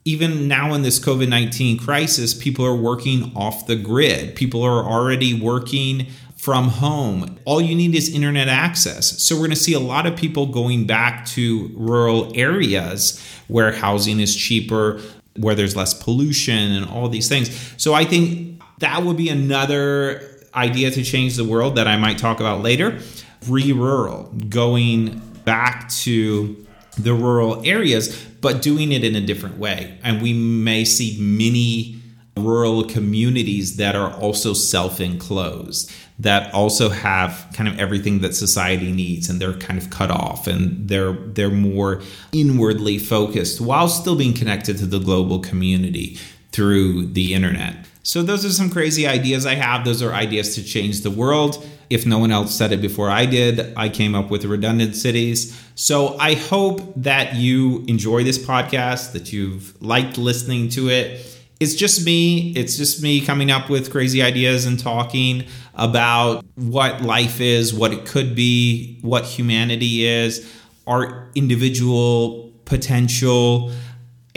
even 0.08 0.48
now 0.48 0.74
in 0.74 0.84
this 0.84 1.02
COVID 1.02 1.28
19 1.28 1.78
crisis, 1.80 2.34
people 2.34 2.66
are 2.66 2.76
working 2.76 3.30
off 3.36 3.68
the 3.68 3.76
grid. 3.76 4.38
People 4.38 4.64
are 4.64 4.86
already 4.86 5.34
working 5.34 6.08
from 6.38 6.70
home. 6.70 7.38
All 7.44 7.60
you 7.60 7.76
need 7.76 7.94
is 7.94 8.16
internet 8.16 8.48
access. 8.48 9.22
So, 9.22 9.36
we're 9.36 9.42
going 9.42 9.50
to 9.50 9.58
see 9.58 9.74
a 9.74 9.82
lot 9.82 10.08
of 10.08 10.16
people 10.16 10.46
going 10.46 10.88
back 10.88 11.26
to 11.28 11.70
rural 11.76 12.32
areas 12.36 13.22
where 13.50 13.74
housing 13.74 14.22
is 14.22 14.34
cheaper, 14.34 15.02
where 15.36 15.56
there's 15.56 15.76
less 15.76 15.94
pollution, 15.94 16.72
and 16.72 16.86
all 16.86 17.10
these 17.10 17.28
things. 17.28 17.74
So, 17.76 17.94
I 17.94 18.06
think 18.06 18.62
that 18.78 19.04
would 19.04 19.18
be 19.18 19.28
another 19.28 20.22
idea 20.56 20.90
to 20.90 21.04
change 21.04 21.36
the 21.36 21.44
world 21.44 21.76
that 21.76 21.88
I 21.88 21.98
might 21.98 22.18
talk 22.18 22.40
about 22.40 22.62
later. 22.62 22.98
Re 23.46 23.74
rural, 23.74 24.32
going 24.48 25.22
back 25.44 25.90
to 25.90 26.67
the 26.98 27.14
rural 27.14 27.66
areas, 27.66 28.26
but 28.42 28.62
doing 28.62 28.92
it 28.92 29.04
in 29.04 29.16
a 29.16 29.22
different 29.22 29.58
way. 29.58 29.98
And 30.04 30.22
we 30.22 30.34
may 30.34 30.86
see 30.86 31.18
many 31.20 31.98
rural 32.36 32.84
communities 32.84 33.78
that 33.78 33.96
are 33.96 34.12
also 34.14 34.54
self 34.54 35.02
enclosed, 35.02 35.92
that 36.20 36.54
also 36.54 36.90
have 36.90 37.48
kind 37.54 37.68
of 37.68 37.80
everything 37.80 38.20
that 38.20 38.36
society 38.36 38.92
needs, 38.92 39.30
and 39.30 39.40
they're 39.40 39.54
kind 39.54 39.80
of 39.80 39.90
cut 39.90 40.12
off 40.12 40.48
and 40.48 40.88
they're 40.88 41.14
they're 41.14 41.50
more 41.50 42.02
inwardly 42.32 42.98
focused 42.98 43.62
while 43.62 43.88
still 43.88 44.16
being 44.16 44.34
connected 44.34 44.78
to 44.78 44.86
the 44.86 45.00
global 45.00 45.40
community 45.40 46.18
through 46.52 47.06
the 47.08 47.34
internet. 47.34 47.76
So 48.04 48.24
those 48.24 48.46
are 48.46 48.52
some 48.52 48.70
crazy 48.70 49.06
ideas 49.06 49.46
I 49.46 49.56
have. 49.56 49.84
Those 49.84 50.02
are 50.02 50.14
ideas 50.14 50.56
to 50.56 50.64
change 50.64 51.02
the 51.02 51.12
world. 51.12 51.66
If 51.90 52.06
no 52.06 52.20
one 52.20 52.32
else 52.32 52.54
said 52.54 52.72
it 52.72 52.82
before 52.82 53.10
I 53.10 53.26
did, 53.26 53.74
I 53.78 53.90
came 53.90 54.16
up 54.16 54.30
with 54.30 54.44
redundant 54.46 54.96
cities. 54.96 55.60
So 55.76 56.18
I 56.18 56.34
hope 56.36 56.82
that 56.98 57.36
you 57.36 57.86
enjoy 57.88 58.24
this 58.24 58.38
podcast, 58.38 59.14
that 59.14 59.32
you've 59.32 59.82
liked 59.82 60.18
listening 60.18 60.70
to 60.70 60.90
it. 60.90 61.24
It's 61.60 61.76
just 61.76 62.06
me. 62.06 62.52
It's 62.52 62.78
just 62.78 63.02
me 63.02 63.22
coming 63.22 63.50
up 63.52 63.70
with 63.70 63.92
crazy 63.92 64.22
ideas 64.22 64.66
and 64.66 64.80
talking 64.80 65.46
about 65.74 66.46
what 66.56 67.02
life 67.02 67.40
is, 67.42 67.74
what 67.74 67.94
it 67.94 68.06
could 68.06 68.36
be, 68.36 69.00
what 69.02 69.24
humanity 69.24 70.06
is, 70.06 70.52
our 70.86 71.30
individual 71.36 72.52
potential 72.66 73.72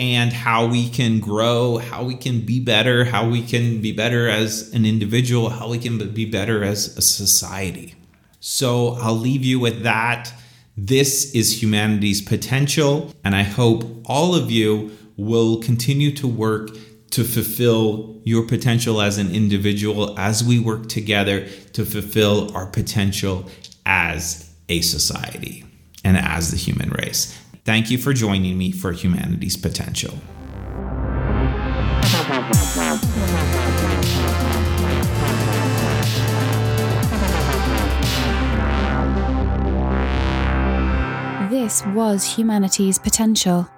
and 0.00 0.32
how 0.32 0.66
we 0.66 0.88
can 0.88 1.20
grow, 1.20 1.76
how 1.76 2.02
we 2.02 2.14
can 2.14 2.40
be 2.40 2.58
better, 2.58 3.04
how 3.04 3.28
we 3.28 3.42
can 3.42 3.82
be 3.82 3.92
better 3.92 4.30
as 4.30 4.72
an 4.72 4.86
individual, 4.86 5.50
how 5.50 5.68
we 5.68 5.78
can 5.78 5.98
be 6.14 6.24
better 6.24 6.64
as 6.64 6.96
a 6.96 7.02
society. 7.02 7.94
So 8.40 8.94
I'll 8.94 9.14
leave 9.14 9.44
you 9.44 9.60
with 9.60 9.82
that. 9.82 10.32
This 10.74 11.34
is 11.34 11.62
humanity's 11.62 12.22
potential, 12.22 13.14
and 13.22 13.36
I 13.36 13.42
hope 13.42 13.84
all 14.06 14.34
of 14.34 14.50
you 14.50 14.96
will 15.18 15.58
continue 15.60 16.16
to 16.16 16.26
work 16.26 16.70
to 17.10 17.22
fulfill 17.22 18.22
your 18.24 18.46
potential 18.46 19.02
as 19.02 19.18
an 19.18 19.30
individual 19.34 20.18
as 20.18 20.42
we 20.42 20.58
work 20.58 20.88
together 20.88 21.46
to 21.74 21.84
fulfill 21.84 22.56
our 22.56 22.66
potential 22.66 23.44
as 23.84 24.50
a 24.70 24.80
society 24.80 25.64
and 26.04 26.16
as 26.16 26.52
the 26.52 26.56
human 26.56 26.88
race. 26.90 27.38
Thank 27.70 27.88
you 27.88 27.98
for 27.98 28.12
joining 28.12 28.58
me 28.58 28.72
for 28.72 28.90
Humanity's 28.90 29.56
Potential. 29.56 30.18
This 41.48 41.86
was 41.94 42.24
Humanity's 42.34 42.98
Potential. 42.98 43.68